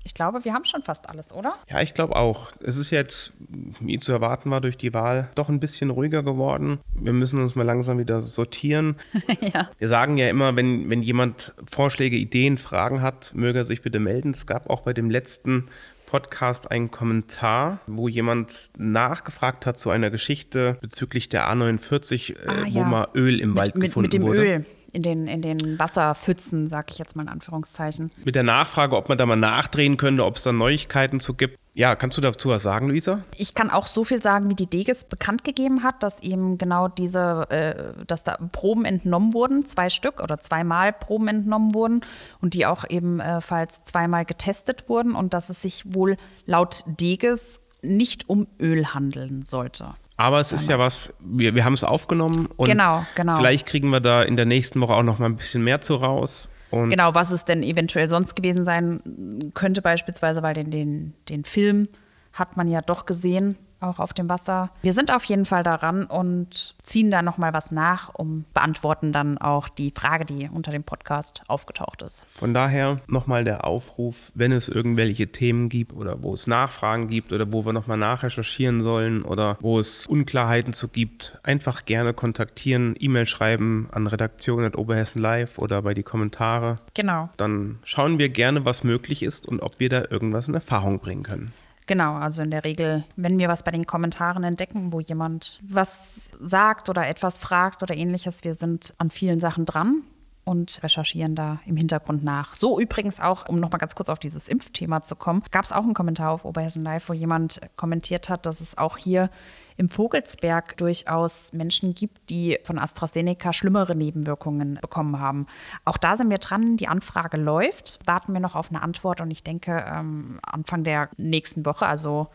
ich 0.05 0.13
glaube, 0.13 0.45
wir 0.45 0.53
haben 0.53 0.65
schon 0.65 0.83
fast 0.83 1.09
alles, 1.09 1.33
oder? 1.33 1.55
Ja, 1.67 1.81
ich 1.81 1.95
glaube 1.95 2.15
auch. 2.15 2.51
Es 2.63 2.77
ist 2.77 2.91
jetzt, 2.91 3.33
wie 3.79 3.97
zu 3.97 4.11
erwarten 4.11 4.51
war, 4.51 4.61
durch 4.61 4.77
die 4.77 4.93
Wahl 4.93 5.29
doch 5.33 5.49
ein 5.49 5.59
bisschen 5.59 5.89
ruhiger 5.89 6.21
geworden. 6.21 6.77
Wir 6.93 7.11
müssen 7.11 7.41
uns 7.41 7.55
mal 7.55 7.63
langsam 7.63 7.97
wieder 7.97 8.21
sortieren. 8.21 8.97
ja. 9.41 9.67
Wir 9.79 9.87
sagen 9.89 10.17
ja 10.17 10.29
immer, 10.29 10.55
wenn, 10.55 10.91
wenn 10.91 11.01
jemand 11.01 11.55
Vorschläge, 11.65 12.15
Ideen, 12.17 12.59
Fragen 12.59 13.01
hat, 13.01 13.33
möge 13.33 13.59
er 13.59 13.65
sich 13.65 13.81
bitte 13.81 13.99
melden. 13.99 14.29
Es 14.29 14.45
gab 14.45 14.69
auch 14.69 14.81
bei 14.81 14.93
dem 14.93 15.09
letzten 15.09 15.69
Podcast 16.05 16.69
einen 16.69 16.91
Kommentar, 16.91 17.79
wo 17.87 18.07
jemand 18.07 18.69
nachgefragt 18.77 19.65
hat 19.65 19.79
zu 19.79 19.89
einer 19.89 20.11
Geschichte 20.11 20.77
bezüglich 20.79 21.29
der 21.29 21.51
A49, 21.51 22.35
äh, 22.35 22.47
Ah, 22.47 22.63
wo 22.69 22.79
ja. 22.79 22.85
mal 22.85 23.07
Öl 23.15 23.39
im 23.41 23.55
Wald 23.55 23.75
mit, 23.75 23.87
gefunden 23.87 24.09
mit 24.13 24.21
wurde. 24.21 24.39
Öl. 24.45 24.65
In 24.95 25.03
den, 25.03 25.27
in 25.27 25.41
den 25.41 25.77
Wasserpfützen, 25.77 26.69
sag 26.69 26.89
ich 26.89 26.97
jetzt 26.97 27.15
mal 27.15 27.23
in 27.23 27.29
Anführungszeichen. 27.29 28.11
Mit 28.23 28.35
der 28.35 28.43
Nachfrage, 28.43 28.95
ob 28.95 29.09
man 29.09 29.17
da 29.17 29.25
mal 29.25 29.35
nachdrehen 29.35 29.97
könnte, 29.97 30.23
ob 30.23 30.37
es 30.37 30.43
da 30.43 30.53
Neuigkeiten 30.53 31.19
zu 31.19 31.33
gibt. 31.33 31.59
Ja, 31.73 31.95
kannst 31.95 32.17
du 32.17 32.21
dazu 32.21 32.47
was 32.47 32.63
sagen, 32.63 32.87
Luisa? 32.87 33.25
Ich 33.35 33.53
kann 33.53 33.69
auch 33.69 33.87
so 33.87 34.05
viel 34.05 34.21
sagen, 34.21 34.49
wie 34.49 34.55
die 34.55 34.67
Deges 34.67 35.03
bekannt 35.03 35.43
gegeben 35.43 35.83
hat, 35.83 36.03
dass 36.03 36.23
ihm 36.23 36.57
genau 36.57 36.87
diese, 36.87 37.49
äh, 37.49 38.05
dass 38.07 38.23
da 38.23 38.37
Proben 38.53 38.85
entnommen 38.85 39.33
wurden, 39.33 39.65
zwei 39.65 39.89
Stück 39.89 40.23
oder 40.23 40.39
zweimal 40.39 40.93
Proben 40.93 41.27
entnommen 41.27 41.75
wurden 41.75 42.01
und 42.39 42.53
die 42.53 42.65
auch 42.65 42.85
ebenfalls 42.89 43.83
zweimal 43.83 44.23
getestet 44.23 44.87
wurden 44.87 45.15
und 45.15 45.33
dass 45.33 45.49
es 45.49 45.61
sich 45.61 45.93
wohl 45.93 46.15
laut 46.45 46.85
Deges 46.87 47.59
nicht 47.81 48.29
um 48.29 48.47
Öl 48.57 48.93
handeln 48.93 49.43
sollte. 49.43 49.95
Aber 50.17 50.39
es 50.39 50.51
ist 50.53 50.69
ja 50.69 50.79
was, 50.79 51.13
wir, 51.19 51.55
wir 51.55 51.65
haben 51.65 51.73
es 51.73 51.83
aufgenommen 51.83 52.47
und 52.55 52.69
Genau, 52.69 53.05
genau. 53.15 53.35
vielleicht 53.35 53.65
kriegen 53.65 53.89
wir 53.89 53.99
da 53.99 54.21
in 54.23 54.37
der 54.37 54.45
nächsten 54.45 54.79
Woche 54.79 54.93
auch 54.93 55.03
noch 55.03 55.19
mal 55.19 55.25
ein 55.25 55.35
bisschen 55.35 55.63
mehr 55.63 55.81
zu 55.81 55.95
raus. 55.95 56.49
Und 56.71 56.89
Genau, 56.89 57.13
was 57.13 57.31
es 57.31 57.43
denn 57.43 57.63
eventuell 57.63 58.07
sonst 58.07 58.35
gewesen 58.35 58.63
sein 58.63 59.51
könnte, 59.53 59.81
beispielsweise, 59.81 60.41
weil 60.41 60.53
den, 60.53 60.71
den, 60.71 61.13
den 61.27 61.43
Film 61.43 61.89
hat 62.31 62.55
man 62.55 62.67
ja 62.67 62.81
doch 62.81 63.05
gesehen, 63.05 63.57
auch 63.79 63.99
auf 63.99 64.13
dem 64.13 64.29
Wasser. 64.29 64.69
Wir 64.81 64.93
sind 64.93 65.13
auf 65.13 65.23
jeden 65.25 65.45
Fall 65.45 65.63
daran 65.63 66.05
und 66.05 66.75
ziehen 66.83 67.11
da 67.11 67.21
nochmal 67.21 67.53
was 67.53 67.71
nach, 67.71 68.13
um 68.13 68.45
beantworten 68.53 69.13
dann 69.13 69.37
auch 69.37 69.69
die 69.69 69.91
Frage, 69.95 70.25
die 70.25 70.49
unter 70.51 70.71
dem 70.71 70.83
Podcast 70.83 71.43
aufgetaucht 71.47 72.01
ist. 72.01 72.25
Von 72.35 72.53
daher 72.53 72.99
nochmal 73.07 73.43
der 73.43 73.65
Aufruf, 73.65 74.31
wenn 74.35 74.51
es 74.51 74.69
irgendwelche 74.69 75.27
Themen 75.27 75.69
gibt 75.69 75.93
oder 75.93 76.21
wo 76.21 76.33
es 76.33 76.47
Nachfragen 76.47 77.07
gibt 77.09 77.33
oder 77.33 77.51
wo 77.51 77.65
wir 77.65 77.73
nochmal 77.73 77.97
nachrecherchieren 77.97 78.81
sollen 78.81 79.23
oder 79.23 79.57
wo 79.61 79.79
es 79.79 80.07
Unklarheiten 80.07 80.73
zu 80.73 80.87
gibt, 80.87 81.39
einfach 81.43 81.85
gerne 81.85 82.13
kontaktieren, 82.13 82.95
E-Mail 82.99 83.25
schreiben 83.25 83.89
an 83.91 84.07
redaktion.oberhessen 84.07 85.21
live 85.21 85.57
oder 85.57 85.81
bei 85.81 85.93
die 85.93 86.03
Kommentare. 86.03 86.77
Genau. 86.93 87.29
Dann 87.37 87.79
schauen 87.83 88.19
wir 88.19 88.29
gerne, 88.29 88.65
was 88.65 88.83
möglich 88.83 89.23
ist 89.23 89.47
und 89.47 89.61
ob 89.61 89.79
wir 89.79 89.89
da 89.89 90.05
irgendwas 90.09 90.47
in 90.47 90.53
Erfahrung 90.53 90.99
bringen 90.99 91.23
können. 91.23 91.53
Genau, 91.87 92.15
also 92.15 92.41
in 92.41 92.51
der 92.51 92.63
Regel, 92.63 93.03
wenn 93.15 93.37
wir 93.37 93.47
was 93.47 93.63
bei 93.63 93.71
den 93.71 93.85
Kommentaren 93.85 94.43
entdecken, 94.43 94.91
wo 94.91 94.99
jemand 94.99 95.61
was 95.63 96.31
sagt 96.39 96.89
oder 96.89 97.07
etwas 97.07 97.37
fragt 97.37 97.83
oder 97.83 97.95
ähnliches, 97.95 98.43
wir 98.43 98.55
sind 98.55 98.93
an 98.97 99.11
vielen 99.11 99.39
Sachen 99.39 99.65
dran 99.65 100.01
und 100.45 100.81
recherchieren 100.81 101.35
da 101.35 101.59
im 101.65 101.77
Hintergrund 101.77 102.23
nach. 102.23 102.53
So 102.53 102.79
übrigens 102.79 103.19
auch, 103.19 103.47
um 103.49 103.59
nochmal 103.59 103.79
ganz 103.79 103.95
kurz 103.95 104.09
auf 104.09 104.19
dieses 104.19 104.47
Impfthema 104.47 105.03
zu 105.03 105.15
kommen, 105.15 105.43
gab 105.51 105.65
es 105.65 105.71
auch 105.71 105.83
einen 105.83 105.93
Kommentar 105.93 106.31
auf 106.31 106.45
Oberhessen 106.45 106.83
Live, 106.83 107.09
wo 107.09 107.13
jemand 107.13 107.61
kommentiert 107.75 108.29
hat, 108.29 108.45
dass 108.45 108.61
es 108.61 108.77
auch 108.77 108.97
hier 108.97 109.29
im 109.77 109.89
Vogelsberg 109.89 110.77
durchaus 110.77 111.51
Menschen 111.53 111.93
gibt, 111.93 112.29
die 112.29 112.57
von 112.63 112.79
AstraZeneca 112.79 113.53
schlimmere 113.53 113.95
Nebenwirkungen 113.95 114.79
bekommen 114.81 115.19
haben. 115.19 115.47
Auch 115.83 115.97
da 115.97 116.15
sind 116.15 116.29
wir 116.29 116.37
dran, 116.37 116.77
die 116.77 116.87
Anfrage 116.87 117.37
läuft, 117.37 117.99
warten 118.05 118.33
wir 118.33 118.39
noch 118.39 118.55
auf 118.55 118.69
eine 118.69 118.81
Antwort 118.81 119.21
und 119.21 119.31
ich 119.31 119.43
denke, 119.43 119.85
ähm, 119.87 120.39
Anfang 120.43 120.83
der 120.83 121.09
nächsten 121.17 121.65
Woche, 121.65 121.85
also 121.85 122.27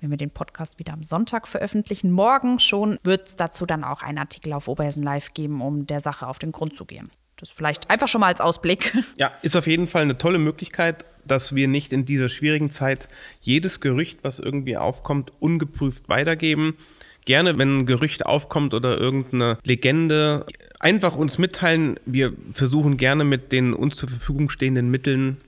wenn 0.00 0.10
wir 0.10 0.16
den 0.16 0.30
Podcast 0.30 0.78
wieder 0.78 0.94
am 0.94 1.02
Sonntag 1.02 1.46
veröffentlichen, 1.46 2.10
morgen 2.10 2.58
schon, 2.58 2.98
wird 3.02 3.28
es 3.28 3.36
dazu 3.36 3.66
dann 3.66 3.84
auch 3.84 4.02
einen 4.02 4.18
Artikel 4.18 4.52
auf 4.54 4.66
Oberhessen 4.66 5.02
Live 5.02 5.34
geben, 5.34 5.60
um 5.60 5.86
der 5.86 6.00
Sache 6.00 6.26
auf 6.26 6.38
den 6.38 6.52
Grund 6.52 6.74
zu 6.74 6.86
gehen. 6.86 7.10
Das 7.40 7.50
vielleicht 7.50 7.88
einfach 7.88 8.06
schon 8.06 8.20
mal 8.20 8.28
als 8.28 8.40
Ausblick. 8.40 8.96
Ja, 9.16 9.32
ist 9.42 9.56
auf 9.56 9.66
jeden 9.66 9.86
Fall 9.86 10.02
eine 10.02 10.18
tolle 10.18 10.38
Möglichkeit, 10.38 11.04
dass 11.26 11.54
wir 11.54 11.68
nicht 11.68 11.92
in 11.92 12.04
dieser 12.04 12.28
schwierigen 12.28 12.70
Zeit 12.70 13.08
jedes 13.40 13.80
Gerücht, 13.80 14.18
was 14.22 14.38
irgendwie 14.38 14.76
aufkommt, 14.76 15.32
ungeprüft 15.40 16.08
weitergeben. 16.08 16.76
Gerne, 17.24 17.58
wenn 17.58 17.80
ein 17.80 17.86
Gerücht 17.86 18.24
aufkommt 18.24 18.72
oder 18.72 18.98
irgendeine 18.98 19.58
Legende, 19.62 20.46
einfach 20.78 21.16
uns 21.16 21.38
mitteilen. 21.38 21.98
Wir 22.06 22.32
versuchen 22.52 22.96
gerne 22.96 23.24
mit 23.24 23.52
den 23.52 23.74
uns 23.74 23.96
zur 23.96 24.08
Verfügung 24.08 24.48
stehenden 24.48 24.90
Mitteln 24.90 25.38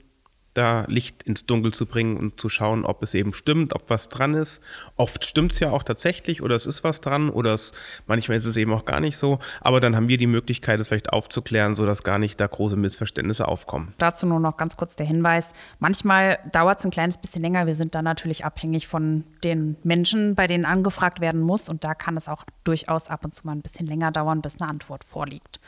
da 0.53 0.85
Licht 0.87 1.23
ins 1.23 1.45
Dunkel 1.45 1.73
zu 1.73 1.85
bringen 1.85 2.17
und 2.17 2.39
zu 2.39 2.49
schauen, 2.49 2.85
ob 2.85 3.03
es 3.03 3.13
eben 3.13 3.33
stimmt, 3.33 3.73
ob 3.73 3.89
was 3.89 4.09
dran 4.09 4.33
ist. 4.33 4.61
Oft 4.95 5.25
stimmt 5.25 5.53
es 5.53 5.59
ja 5.59 5.71
auch 5.71 5.83
tatsächlich 5.83 6.41
oder 6.41 6.55
es 6.55 6.65
ist 6.65 6.83
was 6.83 7.01
dran 7.01 7.29
oder 7.29 7.53
es, 7.53 7.73
manchmal 8.07 8.37
ist 8.37 8.45
es 8.45 8.55
eben 8.55 8.73
auch 8.73 8.85
gar 8.85 8.99
nicht 8.99 9.17
so. 9.17 9.39
Aber 9.61 9.79
dann 9.79 9.95
haben 9.95 10.07
wir 10.07 10.17
die 10.17 10.27
Möglichkeit, 10.27 10.79
es 10.79 10.87
vielleicht 10.87 11.11
aufzuklären, 11.11 11.75
sodass 11.75 12.03
gar 12.03 12.19
nicht 12.19 12.39
da 12.39 12.47
große 12.47 12.75
Missverständnisse 12.75 13.47
aufkommen. 13.47 13.93
Dazu 13.97 14.27
nur 14.27 14.39
noch 14.39 14.57
ganz 14.57 14.77
kurz 14.77 14.95
der 14.95 15.05
Hinweis. 15.05 15.49
Manchmal 15.79 16.39
dauert 16.51 16.79
es 16.79 16.85
ein 16.85 16.91
kleines 16.91 17.17
bisschen 17.17 17.41
länger. 17.41 17.65
Wir 17.65 17.75
sind 17.75 17.95
dann 17.95 18.05
natürlich 18.05 18.45
abhängig 18.45 18.87
von 18.87 19.23
den 19.43 19.75
Menschen, 19.83 20.35
bei 20.35 20.47
denen 20.47 20.65
angefragt 20.65 21.19
werden 21.19 21.41
muss. 21.41 21.69
Und 21.69 21.83
da 21.83 21.93
kann 21.95 22.17
es 22.17 22.29
auch 22.29 22.43
durchaus 22.63 23.09
ab 23.09 23.25
und 23.25 23.33
zu 23.33 23.45
mal 23.45 23.53
ein 23.53 23.61
bisschen 23.61 23.87
länger 23.87 24.11
dauern, 24.11 24.41
bis 24.41 24.59
eine 24.59 24.69
Antwort 24.69 25.03
vorliegt. 25.03 25.59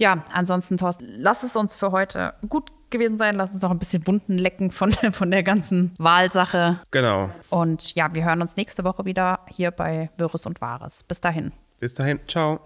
Ja, 0.00 0.24
ansonsten, 0.32 0.78
Thorsten, 0.78 1.04
lass 1.18 1.42
es 1.42 1.56
uns 1.56 1.76
für 1.76 1.92
heute 1.92 2.32
gut 2.48 2.70
gewesen 2.88 3.18
sein. 3.18 3.34
Lass 3.34 3.52
uns 3.52 3.62
noch 3.62 3.70
ein 3.70 3.78
bisschen 3.78 4.04
Wunden 4.06 4.38
lecken 4.38 4.70
von, 4.70 4.90
der- 4.90 5.12
von 5.12 5.30
der 5.30 5.42
ganzen 5.42 5.92
Wahlsache. 5.98 6.80
Genau. 6.90 7.28
Und 7.50 7.94
ja, 7.94 8.08
wir 8.14 8.24
hören 8.24 8.40
uns 8.40 8.56
nächste 8.56 8.82
Woche 8.82 9.04
wieder 9.04 9.40
hier 9.48 9.70
bei 9.70 10.10
Wirres 10.16 10.46
und 10.46 10.60
Wahres. 10.62 11.02
Bis 11.04 11.20
dahin. 11.20 11.52
Bis 11.80 11.92
dahin. 11.94 12.18
Ciao. 12.26 12.60